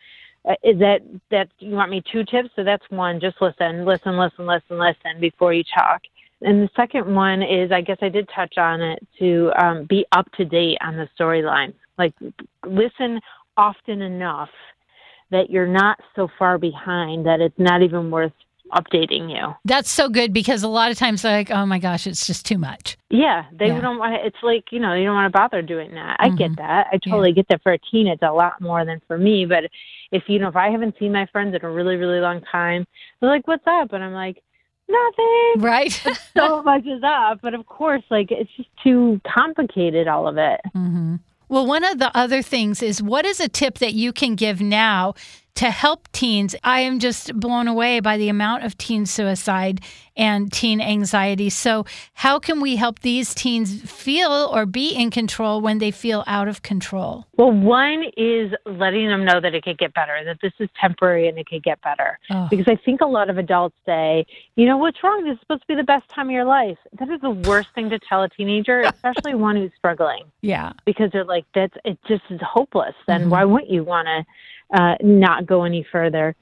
uh, 0.49 0.55
is 0.63 0.79
that 0.79 1.01
that 1.33 1.49
you 1.59 1.75
want 1.75 1.91
me 1.91 2.01
two 2.13 2.25
tips? 2.25 2.51
So 2.55 2.63
that's 2.63 2.89
one. 2.91 3.19
Just 3.19 3.37
listen, 3.41 3.85
listen, 3.85 4.17
listen, 4.17 4.47
listen, 4.47 4.79
listen 4.79 5.21
before 5.21 5.53
you 5.53 5.65
talk. 5.77 6.03
And 6.43 6.63
the 6.63 6.71
second 6.77 7.13
one 7.13 7.43
is, 7.43 7.73
I 7.73 7.81
guess 7.81 7.99
I 8.03 8.09
did 8.09 8.29
touch 8.35 8.57
on 8.57 8.81
it 8.83 9.05
to 9.19 9.51
um, 9.57 9.87
be 9.87 10.07
up 10.13 10.31
to 10.33 10.45
date 10.45 10.79
on 10.81 10.97
the 10.97 11.09
storyline. 11.19 11.75
Like 11.99 12.15
listen 12.65 13.21
often 13.57 14.01
enough 14.03 14.51
that 15.35 15.51
you're 15.51 15.67
not 15.67 15.99
so 16.17 16.29
far 16.39 16.57
behind 16.59 17.27
that 17.27 17.41
it's 17.41 17.59
not 17.59 17.83
even 17.83 18.11
worth 18.11 18.33
updating 18.73 19.31
you. 19.31 19.55
That's 19.65 19.91
so 19.91 20.09
good 20.09 20.33
because 20.33 20.63
a 20.63 20.69
lot 20.69 20.91
of 20.91 20.97
times 20.99 21.23
they're 21.23 21.37
like, 21.39 21.51
oh 21.51 21.67
my 21.67 21.79
gosh, 21.79 22.07
it's 22.07 22.27
just 22.27 22.47
too 22.47 22.59
much. 22.59 22.97
Yeah, 23.11 23.45
they 23.53 23.67
Yeah. 23.69 23.81
don't 23.81 23.99
want. 23.99 24.15
It's 24.25 24.43
like 24.43 24.65
you 24.73 24.81
know, 24.81 24.95
you 24.95 25.05
don't 25.05 25.15
want 25.15 25.33
to 25.33 25.37
bother 25.39 25.61
doing 25.63 25.93
that. 25.95 26.17
I 26.19 26.31
Mhm. 26.31 26.37
get 26.39 26.57
that. 26.57 26.87
I 26.93 26.99
totally 26.99 27.33
get 27.33 27.47
that. 27.49 27.63
For 27.63 27.73
a 27.73 27.79
teen, 27.79 28.07
it's 28.07 28.23
a 28.23 28.33
lot 28.33 28.61
more 28.61 28.85
than 28.85 29.01
for 29.07 29.19
me. 29.19 29.45
But 29.45 29.65
if 30.11 30.23
you 30.29 30.39
know, 30.39 30.49
if 30.49 30.57
I 30.57 30.71
haven't 30.71 30.97
seen 30.99 31.13
my 31.13 31.27
friends 31.27 31.55
in 31.55 31.65
a 31.65 31.71
really, 31.71 31.97
really 31.97 32.21
long 32.21 32.41
time, 32.51 32.87
they're 33.21 33.31
like, 33.31 33.47
"What's 33.47 33.67
up?" 33.67 33.93
And 33.93 34.03
I'm 34.03 34.15
like, 34.15 34.43
"Nothing." 34.89 35.63
Right? 35.63 36.01
So 36.37 36.63
much 36.65 36.85
is 36.85 37.01
up, 37.05 37.39
but 37.43 37.55
of 37.55 37.65
course, 37.67 38.03
like 38.11 38.33
it's 38.33 38.51
just 38.57 38.69
too 38.83 39.21
complicated. 39.25 40.09
All 40.09 40.27
of 40.27 40.37
it. 40.37 40.61
hmm 40.73 41.17
Well, 41.55 41.67
one 41.67 41.85
of 41.85 42.01
the 42.01 42.11
other 42.19 42.43
things 42.43 42.83
is 42.83 43.01
what 43.01 43.25
is 43.25 43.39
a 43.39 43.49
tip 43.49 43.79
that 43.79 43.95
you 43.95 44.13
can 44.13 44.35
give 44.35 44.61
now 44.61 45.15
to 45.57 45.71
help 45.71 46.09
teens? 46.13 46.55
I 46.65 46.81
am 46.81 46.99
just 46.99 47.39
blown 47.39 47.69
away 47.69 48.01
by 48.01 48.17
the 48.17 48.29
amount 48.29 48.65
of 48.65 48.77
teen 48.77 49.07
suicide 49.07 49.81
and 50.17 50.53
teen 50.53 50.81
anxiety. 50.81 51.51
So, 51.51 51.85
how 52.15 52.39
can 52.39 52.61
we 52.61 52.77
help 52.77 53.01
these 53.01 53.35
teens 53.35 53.83
feel 53.91 54.31
or 54.53 54.65
be 54.67 54.95
in 54.95 55.11
control 55.11 55.61
when 55.61 55.79
they 55.79 55.91
feel 55.91 56.23
out 56.27 56.47
of 56.49 56.63
control? 56.63 57.27
Well, 57.37 57.51
one 57.53 58.05
is 58.17 58.53
letting 58.65 59.09
them 59.09 59.25
know 59.25 59.41
that 59.41 59.55
it 59.55 59.65
could 59.65 59.79
get 59.79 59.93
better, 59.95 60.17
that 60.25 60.39
this 60.41 60.53
is 60.61 60.69
temporary 60.81 61.29
and 61.29 61.39
it 61.39 61.47
could 61.47 61.63
get 61.65 61.81
better. 61.83 62.19
Oh, 62.31 62.47
Because 62.51 62.67
I 62.69 62.77
think 62.85 63.01
a 63.01 63.07
lot 63.07 63.29
of 63.31 63.39
adults 63.39 63.75
say, 63.85 64.25
you 64.57 64.67
know, 64.67 64.77
what's 64.77 65.03
wrong? 65.03 65.25
This 65.25 65.35
is 65.35 65.41
supposed 65.41 65.63
to 65.63 65.67
be 65.67 65.75
the 65.75 65.83
best 65.83 66.09
time 66.09 66.29
of 66.29 66.33
your 66.33 66.45
life. 66.45 66.79
That 66.99 67.09
is 67.11 67.21
the 67.21 67.31
worst 67.31 67.69
thing 67.75 67.91
to 67.91 67.99
tell 67.99 68.23
a 68.23 68.29
teenager, 68.29 68.81
especially 68.85 69.35
one 69.35 69.57
who's 69.57 69.73
struggling, 69.77 70.25
yeah. 70.43 70.73
because 70.85 71.11
they're 71.13 71.25
like, 71.25 71.45
that's 71.55 71.75
it. 71.85 71.99
Just 72.07 72.23
is 72.31 72.41
hopeless. 72.43 72.95
Then 73.09 73.25
Mhm. 73.27 73.29
why 73.31 73.45
wouldn't 73.45 73.71
you 73.71 73.83
want 73.83 74.07
to 74.07 74.25
uh, 74.73 74.95
not 75.03 75.47
go 75.47 75.65
any 75.65 75.87
further? 75.91 76.35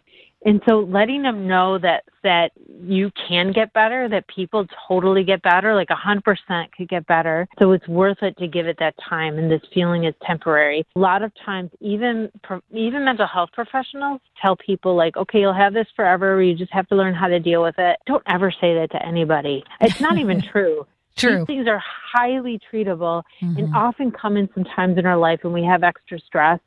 And 0.45 0.61
so 0.69 0.81
letting 0.81 1.23
them 1.23 1.47
know 1.47 1.79
that 1.79 2.05
that 2.25 2.51
you 2.81 3.11
can 3.29 3.53
get 3.53 3.73
better, 3.73 4.09
that 4.09 4.27
people 4.29 4.67
totally 4.89 5.25
get 5.25 5.41
better, 5.43 5.75
like 5.75 5.91
a 5.91 5.95
hundred 5.95 6.25
percent 6.25 6.75
could 6.77 6.89
get 6.89 7.07
better. 7.07 7.47
So 7.61 7.73
it's 7.73 7.87
worth 7.87 8.23
it 8.23 8.37
to 8.39 8.49
give 8.49 8.67
it 8.67 8.77
that 8.81 8.95
time. 9.09 9.39
And 9.39 9.51
this 9.51 9.63
feeling 9.73 10.05
is 10.05 10.15
temporary. 10.27 10.85
A 10.97 10.99
lot 10.99 11.23
of 11.23 11.33
times, 11.45 11.71
even 11.81 12.31
even 12.73 13.05
mental 13.05 13.27
health 13.27 13.51
professionals 13.53 14.21
tell 14.41 14.57
people 14.57 14.97
like, 14.97 15.17
okay, 15.17 15.41
you'll 15.41 15.53
have 15.53 15.75
this 15.75 15.87
forever. 15.95 16.43
You 16.43 16.57
just 16.57 16.73
have 16.73 16.89
to 16.89 16.97
learn 16.97 17.15
how 17.15 17.29
to 17.29 17.39
deal 17.39 17.63
with 17.63 17.77
it. 17.79 17.99
Don't 18.07 18.23
ever 18.27 18.51
say 18.51 18.75
that 18.75 18.91
to 18.93 19.07
anybody. 19.07 19.63
It's 19.81 20.01
not 20.01 20.19
even 20.19 20.41
true. 20.41 20.87
True. 21.15 21.41
These 21.41 21.47
things 21.47 21.69
are 21.69 21.83
highly 21.85 22.59
treatable 22.73 23.23
Mhm. 23.43 23.59
and 23.59 23.75
often 23.75 24.11
come 24.11 24.39
in 24.39 24.49
sometimes 24.55 24.97
in 24.97 25.05
our 25.05 25.19
life 25.19 25.41
when 25.45 25.53
we 25.53 25.63
have 25.63 25.83
extra 25.85 26.19
stress 26.19 26.59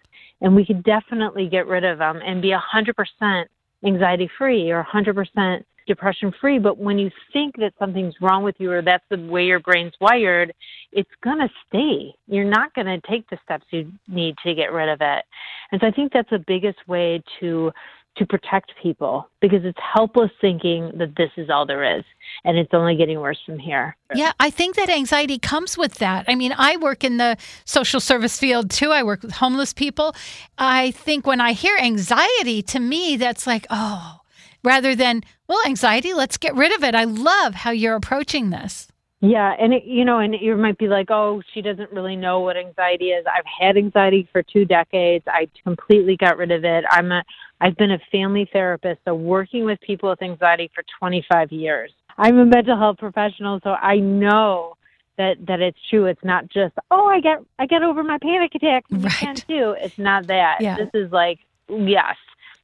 and 0.42 0.56
we 0.56 0.66
could 0.66 0.84
definitely 0.84 1.48
get 1.48 1.68
rid 1.68 1.84
of 1.84 1.98
them 1.98 2.20
and 2.26 2.42
be 2.42 2.54
100% 2.54 3.46
anxiety 3.86 4.30
free 4.38 4.72
or 4.72 4.86
100% 4.94 5.64
depression 5.88 6.34
free 6.42 6.58
but 6.58 6.80
when 6.80 6.98
you 6.98 7.12
think 7.32 7.56
that 7.58 7.72
something's 7.78 8.16
wrong 8.20 8.44
with 8.44 8.56
you 8.58 8.72
or 8.72 8.82
that's 8.82 9.04
the 9.12 9.18
way 9.28 9.46
your 9.46 9.60
brain's 9.60 9.94
wired 10.02 10.52
it's 10.92 11.12
going 11.24 11.38
to 11.38 11.50
stay. 11.68 12.16
You're 12.28 12.50
not 12.50 12.74
going 12.74 12.88
to 12.88 13.00
take 13.08 13.30
the 13.30 13.38
steps 13.44 13.66
you 13.70 13.92
need 14.08 14.36
to 14.46 14.56
get 14.56 14.72
rid 14.72 14.90
of 14.90 15.00
it. 15.02 15.26
And 15.72 15.82
so 15.82 15.88
i 15.88 15.92
think 15.92 16.12
that's 16.12 16.30
the 16.30 16.44
biggest 16.48 16.80
way 16.88 17.22
to 17.40 17.72
to 18.18 18.26
protect 18.26 18.72
people 18.82 19.30
because 19.42 19.64
it's 19.64 19.78
helpless 19.94 20.32
thinking 20.40 20.92
that 20.98 21.16
this 21.18 21.32
is 21.38 21.50
all 21.50 21.66
there 21.66 21.98
is 21.98 22.04
and 22.44 22.58
it's 22.58 22.74
only 22.74 22.96
getting 22.96 23.20
worse 23.20 23.40
from 23.46 23.60
here 23.60 23.96
Yeah, 24.14 24.32
I 24.40 24.50
think 24.50 24.76
that 24.76 24.90
anxiety 24.90 25.38
comes 25.38 25.78
with 25.78 25.96
that. 25.96 26.26
I 26.28 26.36
mean, 26.36 26.54
I 26.58 26.78
work 26.78 27.04
in 27.04 27.18
the 27.18 27.38
social 27.66 28.00
service 28.00 28.40
field 28.40 28.70
too. 28.70 28.92
I 28.92 29.04
work 29.04 29.22
with 29.22 29.34
homeless 29.34 29.74
people. 29.74 30.16
I 30.58 30.92
think 30.92 31.28
when 31.28 31.42
I 31.42 31.54
hear 31.54 31.78
anxiety, 31.78 32.62
to 32.64 32.80
me, 32.80 33.18
that's 33.18 33.46
like, 33.46 33.66
oh, 33.70 34.20
rather 34.64 34.96
than, 34.96 35.22
well, 35.48 35.60
anxiety, 35.66 36.14
let's 36.14 36.38
get 36.38 36.56
rid 36.56 36.74
of 36.76 36.84
it. 36.84 36.96
I 36.96 37.04
love 37.04 37.56
how 37.56 37.72
you're 37.72 37.96
approaching 37.96 38.50
this. 38.50 38.88
Yeah, 39.22 39.56
and 39.58 39.74
it, 39.74 39.86
you 39.86 40.06
know, 40.06 40.20
and 40.20 40.36
you 40.40 40.56
might 40.56 40.78
be 40.78 40.88
like, 40.88 41.10
"Oh, 41.10 41.42
she 41.54 41.62
doesn't 41.62 41.92
really 41.92 42.16
know 42.16 42.42
what 42.42 42.58
anxiety 42.58 43.06
is." 43.06 43.26
I've 43.26 43.46
had 43.46 43.78
anxiety 43.78 44.28
for 44.32 44.44
two 44.44 44.66
decades. 44.66 45.24
I 45.28 45.48
completely 45.64 46.18
got 46.18 46.38
rid 46.38 46.52
of 46.52 46.64
it. 46.64 46.84
I'm 46.92 47.12
a 47.12 47.24
I've 47.62 47.76
been 47.78 47.92
a 47.92 48.00
family 48.12 48.50
therapist, 48.52 49.02
so 49.06 49.16
working 49.16 49.66
with 49.66 49.80
people 49.82 50.10
with 50.10 50.22
anxiety 50.22 50.70
for 50.74 50.84
25 51.00 51.52
years. 51.52 51.92
I'm 52.18 52.38
a 52.38 52.46
mental 52.46 52.78
health 52.78 52.98
professional, 52.98 53.60
so 53.64 53.72
I 53.72 53.98
know 53.98 54.76
that 55.18 55.38
that 55.48 55.62
it's 55.62 55.78
true. 55.90 56.06
It's 56.06 56.24
not 56.24 56.48
just, 56.50 56.74
"Oh, 56.92 57.08
I 57.08 57.20
get 57.20 57.40
I 57.60 57.66
get 57.66 57.84
over 57.84 58.04
my 58.04 58.18
panic 58.22 58.54
attacks 58.56 58.90
and 58.92 59.02
you 59.02 59.08
Right. 59.08 59.18
can't 59.18 59.48
do." 59.48 59.72
It's 59.72 59.98
not 59.98 60.28
that. 60.28 60.58
Yeah. 60.60 60.76
This 60.78 60.90
is 60.94 61.12
like, 61.12 61.40
yes, 61.70 62.16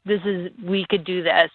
this 0.05 0.21
is 0.25 0.51
we 0.63 0.85
could 0.89 1.03
do 1.03 1.23
this, 1.23 1.51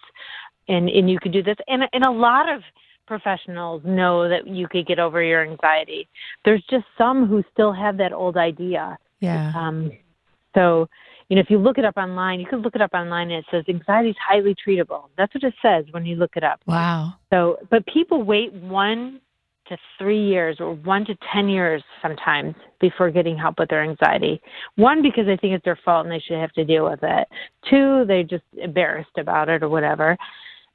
and 0.67 0.89
and 0.89 1.09
you 1.09 1.19
could 1.19 1.31
do 1.31 1.43
this, 1.43 1.57
and 1.67 1.87
and 1.93 2.03
a 2.03 2.11
lot 2.11 2.49
of 2.49 2.63
professionals 3.07 3.81
know 3.85 4.27
that 4.27 4.47
you 4.47 4.67
could 4.67 4.85
get 4.85 4.99
over 4.99 5.21
your 5.23 5.41
anxiety. 5.43 6.07
There's 6.43 6.63
just 6.69 6.85
some 6.97 7.25
who 7.25 7.43
still 7.53 7.71
have 7.71 7.97
that 7.97 8.11
old 8.13 8.35
idea. 8.37 8.97
Yeah. 9.21 9.53
Um, 9.55 9.91
so, 10.53 10.89
you 11.29 11.35
know, 11.35 11.41
if 11.41 11.49
you 11.49 11.57
look 11.57 11.77
it 11.77 11.85
up 11.85 11.97
online, 11.97 12.39
you 12.39 12.45
could 12.45 12.61
look 12.61 12.75
it 12.75 12.81
up 12.81 12.93
online 12.93 13.31
and 13.31 13.39
it 13.39 13.45
says 13.51 13.65
anxiety 13.67 14.09
is 14.09 14.15
highly 14.25 14.55
treatable. 14.55 15.05
That's 15.17 15.33
what 15.33 15.43
it 15.43 15.53
says 15.61 15.85
when 15.91 16.05
you 16.05 16.15
look 16.15 16.31
it 16.35 16.43
up. 16.43 16.61
Wow. 16.65 17.15
So, 17.31 17.57
but 17.69 17.85
people 17.85 18.23
wait 18.23 18.53
one 18.53 19.19
to 19.67 19.77
three 19.97 20.25
years 20.25 20.57
or 20.61 20.73
one 20.75 21.03
to 21.05 21.17
10 21.33 21.49
years 21.49 21.83
sometimes 22.01 22.55
before 22.79 23.11
getting 23.11 23.37
help 23.37 23.59
with 23.59 23.67
their 23.69 23.83
anxiety. 23.83 24.41
One, 24.75 25.01
because 25.01 25.25
they 25.25 25.35
think 25.35 25.53
it's 25.53 25.65
their 25.65 25.79
fault 25.83 26.05
and 26.05 26.11
they 26.13 26.19
should 26.25 26.37
have 26.37 26.53
to 26.53 26.63
deal 26.63 26.85
with 26.89 26.99
it. 27.03 27.27
Two, 27.69 28.05
they're 28.07 28.23
just 28.23 28.45
embarrassed 28.53 29.17
about 29.17 29.49
it 29.49 29.61
or 29.61 29.67
whatever. 29.67 30.15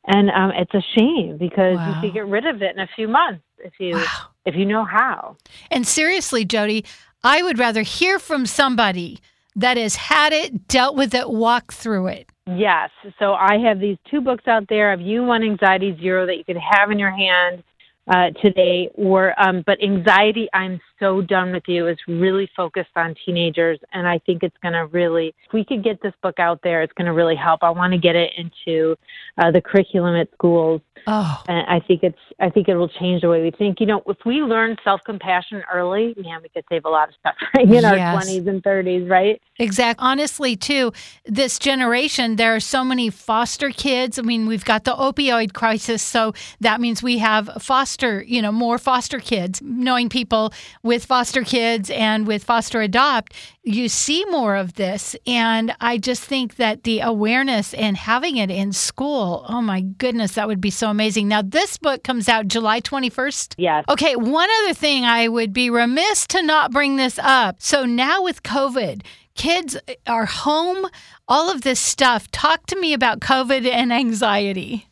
And 0.06 0.30
um, 0.30 0.50
it's 0.54 0.74
a 0.74 0.82
shame 0.98 1.38
because 1.38 1.78
Wow. 1.78 1.88
you 1.88 1.94
could 2.02 2.12
get 2.12 2.26
rid 2.26 2.44
of 2.44 2.60
it 2.60 2.74
in 2.76 2.80
a 2.80 2.88
few 2.94 3.08
months 3.08 3.42
if 3.58 3.72
you 3.78 3.96
Wow. 3.96 4.06
if 4.44 4.56
you 4.56 4.66
know 4.66 4.84
how. 4.84 5.36
And 5.70 5.86
seriously, 5.86 6.44
Jodi, 6.44 6.84
I 7.22 7.42
would 7.42 7.58
rather 7.58 7.82
hear 7.82 8.18
from 8.18 8.44
somebody 8.44 9.20
that 9.56 9.76
has 9.76 9.96
had 9.96 10.32
it, 10.32 10.68
dealt 10.68 10.96
with 10.96 11.14
it, 11.14 11.28
walked 11.28 11.74
through 11.74 12.08
it. 12.08 12.28
Yes. 12.46 12.90
So 13.18 13.34
I 13.34 13.58
have 13.58 13.78
these 13.78 13.98
two 14.10 14.20
books 14.20 14.48
out 14.48 14.64
there 14.68 14.92
of 14.92 15.00
You 15.00 15.22
One 15.22 15.42
Anxiety 15.42 15.96
Zero 16.00 16.26
that 16.26 16.36
you 16.36 16.44
could 16.44 16.56
have 16.56 16.90
in 16.90 16.98
your 16.98 17.10
hand 17.10 17.62
uh, 18.08 18.30
today, 18.42 18.90
or 18.94 19.40
um, 19.40 19.62
but 19.64 19.82
Anxiety 19.82 20.48
I'm 20.52 20.80
so 21.02 21.20
done 21.20 21.52
with 21.52 21.64
you 21.66 21.88
is 21.88 21.98
really 22.06 22.48
focused 22.56 22.90
on 22.94 23.14
teenagers. 23.26 23.78
And 23.92 24.06
I 24.06 24.20
think 24.20 24.42
it's 24.42 24.56
going 24.62 24.74
to 24.74 24.86
really, 24.86 25.34
if 25.46 25.52
we 25.52 25.64
could 25.64 25.82
get 25.82 26.00
this 26.00 26.14
book 26.22 26.38
out 26.38 26.60
there, 26.62 26.80
it's 26.82 26.92
going 26.92 27.06
to 27.06 27.12
really 27.12 27.34
help. 27.34 27.62
I 27.62 27.70
want 27.70 27.92
to 27.92 27.98
get 27.98 28.14
it 28.14 28.30
into 28.36 28.96
uh, 29.36 29.50
the 29.50 29.60
curriculum 29.60 30.14
at 30.14 30.28
schools. 30.32 30.80
Oh. 31.08 31.42
And 31.48 31.66
I 31.68 31.80
think 31.80 32.04
it's, 32.04 32.18
I 32.38 32.48
think 32.48 32.68
it 32.68 32.76
will 32.76 32.88
change 32.88 33.22
the 33.22 33.28
way 33.28 33.42
we 33.42 33.50
think. 33.50 33.80
You 33.80 33.86
know, 33.86 34.02
if 34.06 34.18
we 34.24 34.36
learn 34.36 34.76
self 34.84 35.00
compassion 35.04 35.62
early, 35.72 36.14
man, 36.16 36.40
we 36.42 36.48
could 36.48 36.64
save 36.68 36.84
a 36.84 36.88
lot 36.88 37.08
of 37.08 37.14
stuff 37.18 37.34
in 37.60 37.72
yes. 37.72 37.84
our 37.84 37.96
20s 37.96 38.46
and 38.46 38.62
30s, 38.62 39.10
right? 39.10 39.42
Exactly. 39.58 40.04
Honestly, 40.04 40.54
too, 40.54 40.92
this 41.24 41.58
generation, 41.58 42.36
there 42.36 42.54
are 42.54 42.60
so 42.60 42.84
many 42.84 43.10
foster 43.10 43.70
kids. 43.70 44.18
I 44.18 44.22
mean, 44.22 44.46
we've 44.46 44.64
got 44.64 44.84
the 44.84 44.92
opioid 44.92 45.54
crisis. 45.54 46.02
So 46.02 46.34
that 46.60 46.80
means 46.80 47.02
we 47.02 47.18
have 47.18 47.50
foster, 47.60 48.22
you 48.22 48.40
know, 48.40 48.52
more 48.52 48.78
foster 48.78 49.18
kids. 49.18 49.60
Knowing 49.62 50.08
people 50.08 50.52
with 50.82 50.91
foster 51.00 51.42
kids 51.42 51.88
and 51.88 52.26
with 52.26 52.44
foster 52.44 52.82
adopt, 52.82 53.32
you 53.62 53.88
see 53.88 54.24
more 54.26 54.56
of 54.56 54.74
this. 54.74 55.16
And 55.26 55.74
I 55.80 55.96
just 55.96 56.22
think 56.22 56.56
that 56.56 56.82
the 56.82 57.00
awareness 57.00 57.72
and 57.72 57.96
having 57.96 58.36
it 58.36 58.50
in 58.50 58.72
school, 58.72 59.46
oh 59.48 59.62
my 59.62 59.80
goodness, 59.80 60.32
that 60.32 60.48
would 60.48 60.60
be 60.60 60.70
so 60.70 60.90
amazing. 60.90 61.28
Now, 61.28 61.40
this 61.40 61.78
book 61.78 62.04
comes 62.04 62.28
out 62.28 62.48
July 62.48 62.80
21st. 62.80 63.54
Yes. 63.56 63.84
Okay, 63.88 64.16
one 64.16 64.48
other 64.62 64.74
thing 64.74 65.04
I 65.04 65.28
would 65.28 65.52
be 65.52 65.70
remiss 65.70 66.26
to 66.28 66.42
not 66.42 66.72
bring 66.72 66.96
this 66.96 67.18
up. 67.18 67.56
So 67.62 67.86
now 67.86 68.22
with 68.22 68.42
COVID, 68.42 69.02
kids 69.34 69.78
are 70.06 70.26
home, 70.26 70.86
all 71.26 71.50
of 71.50 71.62
this 71.62 71.80
stuff. 71.80 72.30
Talk 72.30 72.66
to 72.66 72.78
me 72.78 72.92
about 72.92 73.20
COVID 73.20 73.66
and 73.66 73.92
anxiety. 73.92 74.88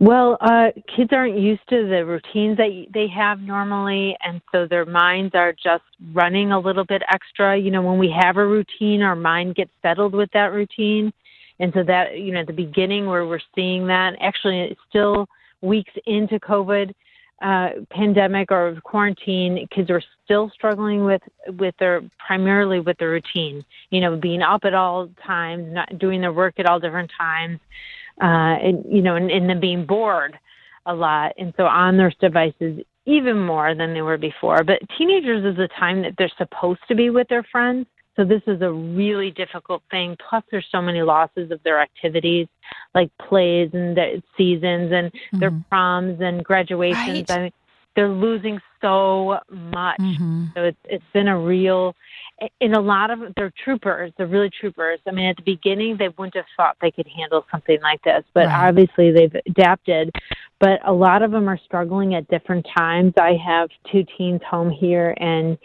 Well, 0.00 0.36
uh, 0.40 0.68
kids 0.94 1.10
aren't 1.12 1.38
used 1.38 1.68
to 1.70 1.88
the 1.88 2.04
routines 2.04 2.56
that 2.58 2.86
they 2.94 3.08
have 3.08 3.40
normally, 3.40 4.16
and 4.24 4.40
so 4.52 4.64
their 4.64 4.86
minds 4.86 5.34
are 5.34 5.52
just 5.52 5.82
running 6.12 6.52
a 6.52 6.58
little 6.58 6.84
bit 6.84 7.02
extra. 7.12 7.58
You 7.58 7.72
know, 7.72 7.82
when 7.82 7.98
we 7.98 8.14
have 8.16 8.36
a 8.36 8.46
routine, 8.46 9.02
our 9.02 9.16
mind 9.16 9.56
gets 9.56 9.72
settled 9.82 10.14
with 10.14 10.30
that 10.34 10.52
routine. 10.52 11.12
And 11.58 11.72
so 11.74 11.82
that, 11.82 12.16
you 12.16 12.32
know, 12.32 12.40
at 12.40 12.46
the 12.46 12.52
beginning 12.52 13.06
where 13.06 13.26
we're 13.26 13.40
seeing 13.56 13.88
that, 13.88 14.14
actually, 14.20 14.60
it's 14.60 14.80
still 14.88 15.26
weeks 15.62 15.92
into 16.06 16.38
COVID 16.38 16.94
uh, 17.40 17.68
pandemic 17.90 18.50
or 18.50 18.80
quarantine, 18.82 19.66
kids 19.74 19.90
are 19.90 20.02
still 20.24 20.50
struggling 20.54 21.04
with 21.04 21.22
with 21.58 21.74
their 21.78 22.02
primarily 22.24 22.80
with 22.80 22.98
their 22.98 23.10
routine. 23.10 23.64
You 23.90 24.00
know, 24.00 24.16
being 24.16 24.42
up 24.42 24.64
at 24.64 24.74
all 24.74 25.08
times, 25.24 25.72
not 25.72 25.98
doing 25.98 26.20
their 26.20 26.32
work 26.32 26.54
at 26.58 26.66
all 26.66 26.80
different 26.80 27.10
times, 27.16 27.60
uh, 28.20 28.24
and 28.24 28.84
you 28.88 29.02
know, 29.02 29.16
and, 29.16 29.30
and 29.30 29.48
then 29.48 29.60
being 29.60 29.86
bored 29.86 30.38
a 30.86 30.94
lot, 30.94 31.32
and 31.38 31.52
so 31.56 31.64
on 31.64 31.96
their 31.96 32.12
devices 32.20 32.80
even 33.06 33.40
more 33.40 33.74
than 33.74 33.94
they 33.94 34.02
were 34.02 34.18
before. 34.18 34.62
But 34.64 34.80
teenagers 34.98 35.44
is 35.44 35.58
a 35.58 35.68
time 35.80 36.02
that 36.02 36.14
they're 36.18 36.30
supposed 36.36 36.80
to 36.88 36.94
be 36.94 37.08
with 37.08 37.26
their 37.28 37.42
friends. 37.42 37.86
So 38.16 38.24
this 38.24 38.42
is 38.46 38.60
a 38.62 38.70
really 38.70 39.30
difficult 39.30 39.82
thing. 39.90 40.16
Plus, 40.28 40.42
there's 40.50 40.66
so 40.70 40.82
many 40.82 41.02
losses 41.02 41.50
of 41.50 41.62
their 41.62 41.80
activities, 41.80 42.48
like 42.94 43.10
plays 43.28 43.70
and 43.72 43.96
the 43.96 44.22
seasons 44.36 44.92
and 44.92 45.12
mm-hmm. 45.12 45.38
their 45.38 45.52
proms 45.70 46.20
and 46.20 46.44
graduations. 46.44 47.28
Right. 47.28 47.30
I 47.30 47.42
mean, 47.44 47.52
they're 47.94 48.08
losing 48.08 48.60
so 48.80 49.38
much. 49.50 49.98
Mm-hmm. 49.98 50.46
So 50.54 50.64
it's 50.64 50.78
it's 50.84 51.04
been 51.12 51.28
a 51.28 51.38
real. 51.38 51.94
In 52.60 52.74
a 52.74 52.80
lot 52.80 53.10
of 53.10 53.20
they're 53.36 53.52
troopers. 53.64 54.12
They're 54.16 54.26
really 54.26 54.50
troopers. 54.50 55.00
I 55.06 55.10
mean, 55.10 55.26
at 55.26 55.36
the 55.36 55.42
beginning, 55.42 55.96
they 55.98 56.08
wouldn't 56.08 56.36
have 56.36 56.44
thought 56.56 56.76
they 56.80 56.92
could 56.92 57.08
handle 57.08 57.44
something 57.50 57.80
like 57.82 58.02
this, 58.04 58.22
but 58.32 58.46
right. 58.46 58.68
obviously 58.68 59.10
they've 59.10 59.34
adapted. 59.46 60.14
But 60.60 60.80
a 60.86 60.92
lot 60.92 61.22
of 61.22 61.32
them 61.32 61.48
are 61.48 61.58
struggling 61.64 62.14
at 62.14 62.28
different 62.28 62.66
times. 62.76 63.12
I 63.18 63.36
have 63.44 63.70
two 63.90 64.04
teens 64.16 64.40
home 64.48 64.70
here, 64.70 65.14
and 65.18 65.58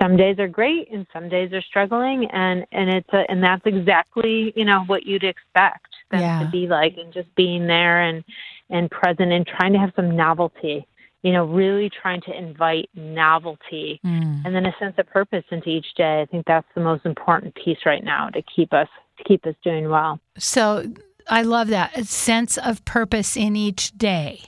some 0.00 0.16
days 0.16 0.38
are 0.38 0.48
great 0.48 0.90
and 0.92 1.06
some 1.12 1.28
days 1.28 1.52
are 1.52 1.62
struggling 1.62 2.26
and 2.30 2.64
and 2.72 2.88
it's 2.88 3.08
a, 3.12 3.24
and 3.28 3.42
that's 3.42 3.66
exactly 3.66 4.52
you 4.54 4.64
know 4.64 4.84
what 4.86 5.04
you'd 5.04 5.24
expect 5.24 5.88
them 6.10 6.20
yeah. 6.20 6.40
to 6.40 6.48
be 6.50 6.66
like 6.66 6.96
and 6.96 7.12
just 7.12 7.32
being 7.34 7.66
there 7.66 8.02
and 8.02 8.24
and 8.70 8.90
present 8.90 9.32
and 9.32 9.46
trying 9.46 9.72
to 9.72 9.78
have 9.78 9.92
some 9.96 10.14
novelty 10.16 10.86
you 11.22 11.32
know 11.32 11.44
really 11.44 11.90
trying 11.90 12.20
to 12.20 12.36
invite 12.36 12.88
novelty 12.94 14.00
mm. 14.04 14.42
and 14.44 14.54
then 14.54 14.66
a 14.66 14.74
sense 14.78 14.94
of 14.98 15.06
purpose 15.08 15.44
into 15.50 15.68
each 15.68 15.94
day 15.96 16.20
i 16.22 16.26
think 16.26 16.46
that's 16.46 16.68
the 16.74 16.80
most 16.80 17.04
important 17.04 17.54
piece 17.54 17.78
right 17.84 18.04
now 18.04 18.28
to 18.28 18.42
keep 18.54 18.72
us 18.72 18.88
to 19.16 19.24
keep 19.24 19.44
us 19.46 19.54
doing 19.62 19.88
well 19.88 20.20
so 20.38 20.84
i 21.28 21.42
love 21.42 21.68
that 21.68 21.96
a 21.96 22.04
sense 22.04 22.56
of 22.58 22.84
purpose 22.84 23.36
in 23.36 23.56
each 23.56 23.96
day 23.96 24.42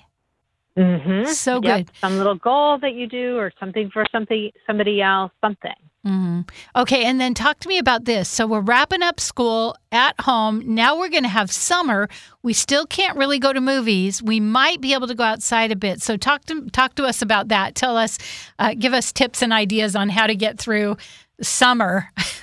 Mm-hmm. 0.78 1.30
So 1.33 1.61
yep. 1.62 1.87
good. 1.87 1.90
Some 2.00 2.16
little 2.16 2.37
goal 2.37 2.78
that 2.78 2.94
you 2.94 3.06
do, 3.06 3.37
or 3.37 3.52
something 3.59 3.90
for 3.90 4.06
something 4.12 4.50
somebody 4.66 5.02
else, 5.02 5.33
something. 5.40 5.72
Mm-hmm. 6.06 6.40
Okay, 6.76 7.04
and 7.04 7.20
then 7.20 7.34
talk 7.34 7.60
to 7.60 7.68
me 7.68 7.76
about 7.76 8.06
this. 8.06 8.28
So 8.28 8.46
we're 8.46 8.60
wrapping 8.60 9.02
up 9.02 9.20
school 9.20 9.76
at 9.92 10.18
home. 10.20 10.62
Now 10.74 10.98
we're 10.98 11.10
going 11.10 11.24
to 11.24 11.28
have 11.28 11.50
summer. 11.50 12.08
We 12.42 12.54
still 12.54 12.86
can't 12.86 13.18
really 13.18 13.38
go 13.38 13.52
to 13.52 13.60
movies. 13.60 14.22
We 14.22 14.40
might 14.40 14.80
be 14.80 14.94
able 14.94 15.08
to 15.08 15.14
go 15.14 15.24
outside 15.24 15.70
a 15.70 15.76
bit. 15.76 16.00
So 16.00 16.16
talk 16.16 16.46
to 16.46 16.70
talk 16.70 16.94
to 16.94 17.04
us 17.04 17.20
about 17.20 17.48
that. 17.48 17.74
Tell 17.74 17.98
us, 17.98 18.18
uh, 18.58 18.74
give 18.78 18.94
us 18.94 19.12
tips 19.12 19.42
and 19.42 19.52
ideas 19.52 19.94
on 19.94 20.08
how 20.08 20.26
to 20.26 20.34
get 20.34 20.58
through 20.58 20.96
summer. 21.42 22.08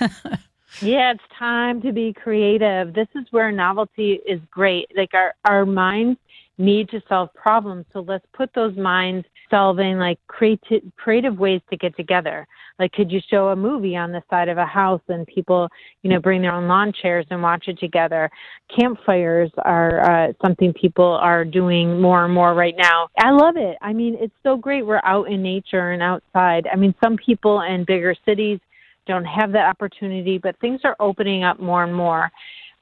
yeah, 0.80 1.12
it's 1.12 1.24
time 1.36 1.82
to 1.82 1.92
be 1.92 2.12
creative. 2.12 2.94
This 2.94 3.08
is 3.16 3.26
where 3.32 3.50
novelty 3.50 4.20
is 4.24 4.40
great. 4.52 4.88
Like 4.96 5.14
our 5.14 5.34
our 5.44 5.66
minds 5.66 6.20
need 6.58 6.88
to 6.90 7.00
solve 7.08 7.32
problems. 7.34 7.86
So 7.92 8.00
let's 8.00 8.26
put 8.34 8.50
those 8.54 8.76
minds 8.76 9.26
solving 9.50 9.98
like 9.98 10.18
creative 10.26 10.82
creative 10.96 11.38
ways 11.38 11.60
to 11.70 11.76
get 11.76 11.96
together. 11.96 12.46
Like 12.78 12.92
could 12.92 13.10
you 13.10 13.20
show 13.30 13.48
a 13.48 13.56
movie 13.56 13.96
on 13.96 14.12
the 14.12 14.22
side 14.28 14.48
of 14.48 14.58
a 14.58 14.66
house 14.66 15.00
and 15.08 15.26
people, 15.26 15.68
you 16.02 16.10
know, 16.10 16.20
bring 16.20 16.42
their 16.42 16.52
own 16.52 16.68
lawn 16.68 16.92
chairs 17.00 17.26
and 17.30 17.42
watch 17.42 17.68
it 17.68 17.78
together. 17.78 18.30
Campfires 18.78 19.50
are 19.64 20.28
uh, 20.28 20.32
something 20.44 20.72
people 20.72 21.18
are 21.22 21.44
doing 21.44 22.00
more 22.00 22.24
and 22.24 22.34
more 22.34 22.54
right 22.54 22.74
now. 22.76 23.08
I 23.18 23.30
love 23.30 23.56
it. 23.56 23.78
I 23.80 23.92
mean, 23.92 24.16
it's 24.20 24.34
so 24.42 24.56
great 24.56 24.84
we're 24.84 25.00
out 25.04 25.30
in 25.30 25.42
nature 25.42 25.92
and 25.92 26.02
outside. 26.02 26.66
I 26.70 26.76
mean, 26.76 26.94
some 27.02 27.16
people 27.16 27.62
in 27.62 27.84
bigger 27.84 28.14
cities 28.26 28.60
don't 29.06 29.24
have 29.24 29.52
that 29.52 29.66
opportunity, 29.66 30.38
but 30.38 30.58
things 30.60 30.80
are 30.84 30.96
opening 31.00 31.42
up 31.42 31.58
more 31.58 31.82
and 31.82 31.94
more. 31.94 32.30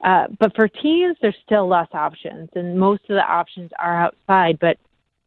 Uh, 0.03 0.27
but 0.39 0.55
for 0.55 0.67
teens, 0.67 1.17
there's 1.21 1.35
still 1.43 1.67
less 1.67 1.87
options, 1.93 2.49
and 2.55 2.79
most 2.79 3.01
of 3.09 3.15
the 3.15 3.23
options 3.23 3.71
are 3.79 3.99
outside. 3.99 4.59
But 4.59 4.77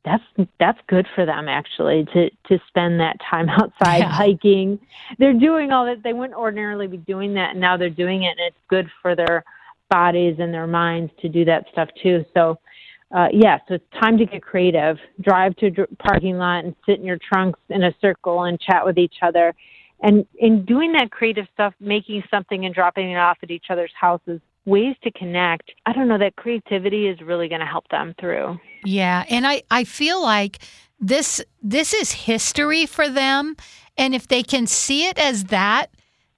that's 0.04 0.22
that's 0.58 0.78
good 0.86 1.06
for 1.14 1.26
them 1.26 1.48
actually 1.48 2.04
to 2.12 2.30
to 2.48 2.58
spend 2.68 3.00
that 3.00 3.16
time 3.28 3.48
outside 3.48 3.98
yeah. 3.98 4.10
hiking. 4.12 4.78
They're 5.18 5.32
doing 5.32 5.72
all 5.72 5.86
that 5.86 6.02
they 6.02 6.12
wouldn't 6.12 6.38
ordinarily 6.38 6.86
be 6.86 6.98
doing 6.98 7.34
that, 7.34 7.50
and 7.50 7.60
now 7.60 7.76
they're 7.76 7.90
doing 7.90 8.22
it, 8.22 8.38
and 8.38 8.40
it's 8.40 8.56
good 8.68 8.88
for 9.02 9.16
their 9.16 9.44
bodies 9.90 10.36
and 10.38 10.54
their 10.54 10.68
minds 10.68 11.12
to 11.20 11.28
do 11.28 11.44
that 11.46 11.66
stuff 11.72 11.88
too. 12.02 12.24
So. 12.34 12.58
Uh, 13.12 13.26
yeah, 13.32 13.58
so 13.66 13.74
it's 13.74 13.84
time 14.00 14.16
to 14.16 14.24
get 14.24 14.40
creative. 14.40 14.96
Drive 15.20 15.56
to 15.56 15.66
a 15.66 15.86
parking 15.96 16.38
lot 16.38 16.64
and 16.64 16.76
sit 16.86 17.00
in 17.00 17.04
your 17.04 17.18
trunks 17.18 17.58
in 17.68 17.82
a 17.82 17.92
circle 18.00 18.44
and 18.44 18.60
chat 18.60 18.86
with 18.86 18.98
each 18.98 19.16
other. 19.20 19.52
And 20.00 20.24
in 20.38 20.64
doing 20.64 20.92
that 20.92 21.10
creative 21.10 21.46
stuff, 21.52 21.74
making 21.80 22.22
something 22.30 22.64
and 22.64 22.72
dropping 22.72 23.10
it 23.10 23.16
off 23.16 23.38
at 23.42 23.50
each 23.50 23.64
other's 23.68 23.90
houses 24.00 24.40
ways 24.66 24.96
to 25.02 25.10
connect. 25.12 25.70
I 25.86 25.92
don't 25.92 26.08
know 26.08 26.18
that 26.18 26.36
creativity 26.36 27.08
is 27.08 27.20
really 27.20 27.48
going 27.48 27.60
to 27.60 27.66
help 27.66 27.88
them 27.88 28.14
through. 28.20 28.58
Yeah, 28.84 29.24
and 29.28 29.46
I 29.46 29.62
I 29.70 29.84
feel 29.84 30.22
like 30.22 30.58
this 30.98 31.42
this 31.62 31.94
is 31.94 32.12
history 32.12 32.86
for 32.86 33.08
them 33.08 33.56
and 33.96 34.14
if 34.14 34.28
they 34.28 34.42
can 34.42 34.66
see 34.66 35.06
it 35.06 35.18
as 35.18 35.44
that 35.44 35.88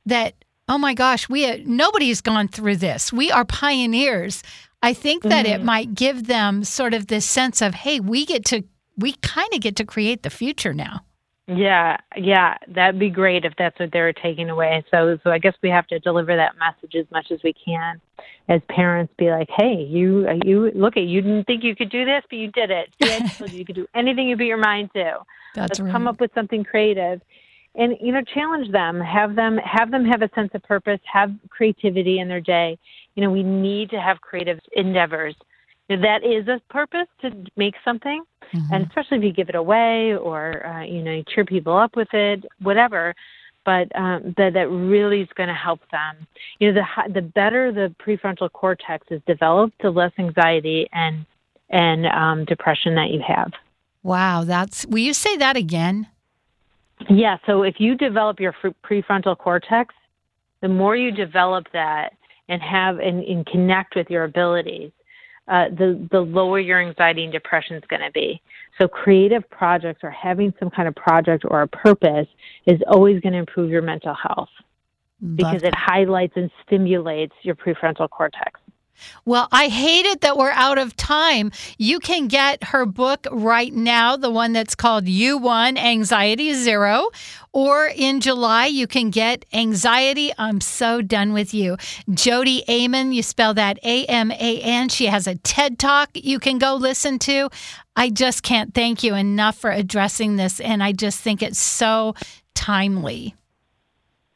that 0.07 0.35
oh 0.69 0.79
my 0.79 0.95
gosh, 0.95 1.29
we 1.29 1.63
nobody's 1.65 2.21
gone 2.21 2.49
through 2.49 2.77
this. 2.77 3.13
We 3.13 3.31
are 3.31 3.45
pioneers. 3.45 4.43
I 4.83 4.95
think 4.95 5.23
that 5.25 5.47
mm-hmm. 5.47 5.61
it 5.61 5.65
might 5.65 5.95
give 5.95 6.27
them 6.27 6.65
sort 6.65 6.95
of 6.95 7.07
this 7.07 7.25
sense 7.25 7.63
of 7.63 7.75
hey, 7.75 8.01
we 8.01 8.27
get 8.27 8.45
to 8.47 8.65
we 8.97 9.13
kind 9.23 9.53
of 9.55 9.61
get 9.61 9.77
to 9.77 9.85
create 9.85 10.23
the 10.23 10.31
future 10.31 10.75
now. 10.75 11.01
Yeah, 11.49 11.97
yeah, 12.17 12.57
that'd 12.69 13.01
be 13.01 13.11
great 13.11 13.45
if 13.45 13.53
that's 13.59 13.79
what 13.81 13.91
they 13.93 14.01
were 14.01 14.13
taking 14.13 14.49
away. 14.49 14.85
So, 14.93 15.19
so 15.25 15.31
I 15.31 15.39
guess 15.39 15.55
we 15.61 15.71
have 15.71 15.89
to 15.89 15.99
deliver 15.99 16.37
that 16.37 16.53
message 16.57 16.95
as 16.95 17.07
much 17.11 17.33
as 17.33 17.41
we 17.43 17.53
can, 17.53 18.01
as 18.49 18.61
parents. 18.69 19.13
Be 19.19 19.31
like, 19.31 19.49
hey, 19.57 19.85
you, 19.89 20.29
you 20.45 20.71
look 20.73 20.97
at 20.97 21.03
you 21.03 21.21
didn't 21.21 21.45
think 21.45 21.65
you 21.65 21.75
could 21.75 21.91
do 21.91 22.05
this, 22.05 22.23
but 22.31 22.37
you 22.37 22.51
did 22.53 22.71
it. 22.71 22.95
See, 23.03 23.13
I 23.13 23.29
told 23.37 23.53
you 23.53 23.59
you 23.59 23.65
could 23.65 23.75
do 23.75 23.89
anything 23.93 24.29
you 24.29 24.37
put 24.37 24.47
your 24.47 24.57
mind 24.57 24.91
to. 24.95 25.19
That's 25.55 25.71
Let's 25.71 25.81
right. 25.81 25.93
come 25.93 26.07
up 26.07 26.21
with 26.21 26.31
something 26.33 26.63
creative, 26.63 27.21
and 27.75 27.97
you 28.01 28.13
know, 28.13 28.23
challenge 28.23 28.71
them. 28.71 29.01
Have 29.01 29.35
them 29.35 29.59
have 29.59 29.91
them 29.91 30.05
have 30.05 30.23
a 30.23 30.31
sense 30.37 30.51
of 30.55 30.63
purpose. 30.63 31.01
Have 31.13 31.33
creativity 31.51 32.21
in 32.21 32.29
their 32.29 32.41
day. 32.41 32.79
You 33.17 33.25
know, 33.25 33.31
we 33.31 33.43
need 33.43 33.91
to 33.91 34.01
have 34.01 34.21
creative 34.21 34.61
endeavors 34.77 35.35
that 35.97 36.25
is 36.25 36.49
a 36.49 36.61
purpose 36.73 37.09
to 37.21 37.31
make 37.57 37.75
something. 37.85 38.23
Mm-hmm. 38.55 38.75
and 38.75 38.87
especially 38.87 39.17
if 39.17 39.25
you 39.25 39.33
give 39.33 39.49
it 39.49 39.55
away 39.55 40.15
or 40.15 40.67
uh, 40.67 40.83
you 40.83 41.03
know 41.03 41.11
you 41.11 41.25
cheer 41.35 41.45
people 41.45 41.77
up 41.77 41.97
with 41.97 42.13
it 42.13 42.45
whatever. 42.61 43.15
But 43.65 43.95
um, 43.95 44.35
that 44.37 44.55
that 44.55 44.69
really 44.69 45.23
is 45.23 45.29
going 45.37 45.49
to 45.49 45.55
help 45.55 45.81
them. 45.91 46.27
You 46.59 46.73
know 46.73 46.83
the 46.83 47.13
the 47.15 47.23
better 47.23 47.73
the 47.73 47.95
prefrontal 48.05 48.53
cortex 48.53 49.07
is 49.11 49.23
developed 49.27 49.81
the 49.81 49.91
less 49.91 50.13
anxiety 50.19 50.89
and 50.93 51.25
and 51.71 52.07
um, 52.07 52.45
depression 52.45 52.95
that 52.97 53.11
you 53.11 53.23
have. 53.27 53.53
Wow 54.03 54.45
that's 54.45 54.85
will 54.87 54.99
you 54.99 55.15
say 55.15 55.37
that 55.39 55.57
again? 55.57 56.09
Yeah, 57.09 57.39
so 57.47 57.63
if 57.63 57.77
you 57.79 57.97
develop 57.97 58.39
your 58.39 58.55
prefrontal 58.85 59.37
cortex, 59.39 59.95
the 60.61 60.69
more 60.69 60.95
you 60.95 61.11
develop 61.11 61.67
that 61.73 62.13
and 62.49 62.61
have 62.61 62.99
and, 62.99 63.25
and 63.25 63.47
connect 63.47 63.97
with 63.97 64.11
your 64.11 64.25
abilities, 64.25 64.93
uh, 65.49 65.69
the 65.71 66.07
the 66.11 66.21
lower 66.21 66.61
your 66.61 66.81
anxiety 66.81 67.25
and 67.25 67.33
depression 67.33 67.77
is 67.77 67.83
going 67.89 68.03
to 68.03 68.11
be. 68.13 68.41
So 68.79 68.89
creative 68.89 69.49
projects 69.51 70.01
or 70.03 70.11
having 70.11 70.55
some 70.59 70.71
kind 70.71 70.89
of 70.89 70.95
project 70.95 71.45
or 71.49 71.63
a 71.63 71.69
purpose 71.69 72.29
is 72.67 72.81
always 72.89 73.21
going 73.21 73.33
to 73.33 73.39
improve 73.39 73.71
your 73.71 73.83
mental 73.83 74.15
health 74.15 74.49
because 75.37 75.63
it 75.63 75.75
highlights 75.75 76.33
and 76.37 76.51
stimulates 76.67 77.35
your 77.43 77.55
prefrontal 77.55 78.09
cortex. 78.09 78.61
Well, 79.25 79.49
I 79.51 79.69
hate 79.69 80.07
it 80.07 80.21
that 80.21 80.37
we're 80.37 80.51
out 80.51 80.79
of 80.79 80.97
time. 80.97 81.51
You 81.79 81.99
can 81.99 82.29
get 82.29 82.65
her 82.65 82.87
book 82.87 83.27
right 83.31 83.73
now, 83.73 84.17
the 84.17 84.31
one 84.31 84.53
that's 84.53 84.75
called 84.75 85.09
You 85.09 85.39
Won 85.39 85.77
Anxiety 85.77 86.55
Zero. 86.55 87.11
Or 87.53 87.87
in 87.87 88.21
July, 88.21 88.67
you 88.67 88.87
can 88.87 89.11
get 89.11 89.45
Anxiety, 89.53 90.33
I'm 90.39 90.61
So 90.61 91.03
Done 91.03 91.33
With 91.33 91.53
You. 91.53 91.77
Jodi 92.11 92.63
Aman, 92.69 93.13
you 93.13 93.23
spell 93.23 93.53
that 93.55 93.79
A 93.83 94.07
M 94.07 94.31
A 94.31 94.61
N. 94.61 94.89
She 94.89 95.07
has 95.07 95.27
a 95.27 95.35
TED 95.35 95.79
Talk 95.79 96.11
you 96.15 96.39
can 96.39 96.59
go 96.59 96.75
listen 96.75 97.19
to. 97.21 97.51
I 97.97 98.09
just 98.09 98.43
can't 98.43 98.75
thank 98.75 99.03
you 99.03 99.15
enough 99.15 99.59
for 99.59 99.71
addressing 99.71 100.37
this. 100.37 100.61
And 100.61 100.83
I 100.83 100.93
just 100.93 101.21
think 101.21 101.43
it's 101.43 101.59
so 101.59 102.15
timely. 102.55 103.35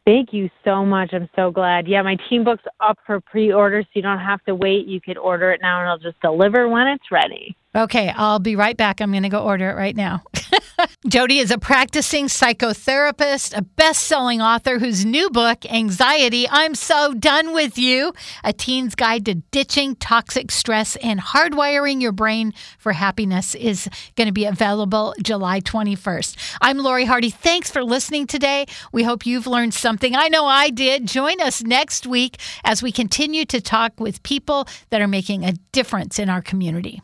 Thank 0.07 0.33
you 0.33 0.49
so 0.65 0.85
much. 0.85 1.11
I'm 1.13 1.29
so 1.35 1.51
glad. 1.51 1.89
Yeah, 1.89 2.01
my 2.03 2.17
team 2.31 2.45
book's 2.45 2.63
up 2.79 2.97
for 3.05 3.21
pre 3.21 3.53
order, 3.53 3.83
so 3.83 3.89
you 3.95 4.03
don't 4.03 4.21
have 4.21 4.41
to 4.45 4.55
wait. 4.55 4.87
You 4.87 5.01
could 5.01 5.19
order 5.19 5.51
it 5.51 5.61
now 5.61 5.81
and 5.81 5.89
I'll 5.89 5.99
just 5.99 6.21
deliver 6.21 6.69
when 6.69 6.87
it's 6.87 7.11
ready. 7.11 7.57
Okay, 7.77 8.09
I'll 8.09 8.39
be 8.39 8.57
right 8.57 8.75
back. 8.75 9.03
I'm 9.03 9.11
going 9.11 9.23
to 9.25 9.29
go 9.29 9.43
order 9.43 9.69
it 9.69 9.75
right 9.75 9.95
now. 9.95 10.23
Jodi 11.09 11.41
is 11.41 11.51
a 11.51 11.59
practicing 11.59 12.25
psychotherapist, 12.25 13.55
a 13.55 13.61
best 13.61 14.05
selling 14.05 14.41
author 14.41 14.79
whose 14.79 15.05
new 15.05 15.29
book, 15.29 15.71
Anxiety, 15.71 16.47
I'm 16.49 16.75
So 16.75 17.13
Done 17.13 17.53
With 17.53 17.77
You, 17.77 18.15
a 18.43 18.55
teen's 18.55 18.95
guide 18.95 19.27
to 19.27 19.35
ditching 19.35 19.95
toxic 19.97 20.51
stress 20.51 20.97
and 20.97 21.21
hardwiring 21.21 22.01
your 22.01 22.13
brain 22.13 22.55
for 22.79 22.93
happiness, 22.93 23.55
is 23.55 23.91
going 24.17 24.29
to 24.29 24.33
be 24.33 24.47
available 24.47 25.15
July 25.23 25.61
21st. 25.61 26.57
I'm 26.63 26.79
Lori 26.79 27.05
Hardy. 27.05 27.29
Thanks 27.29 27.71
for 27.71 27.85
listening 27.85 28.27
today. 28.27 28.65
We 28.91 29.03
hope 29.03 29.27
you've 29.27 29.47
learned 29.47 29.75
something. 29.75 30.17
I 30.17 30.29
know 30.29 30.47
I 30.47 30.71
did. 30.71 31.07
Join 31.07 31.43
us 31.43 31.63
next 31.63 32.07
week 32.07 32.39
as 32.65 32.83
we 32.83 32.91
continue 32.91 33.45
to 33.45 33.61
talk 33.61 34.01
with 34.01 34.23
people 34.23 34.67
that 34.89 35.03
are 35.03 35.09
making 35.09 35.45
a 35.45 35.53
difference 35.73 36.19
in 36.19 36.31
our 36.31 36.41
community. 36.41 37.03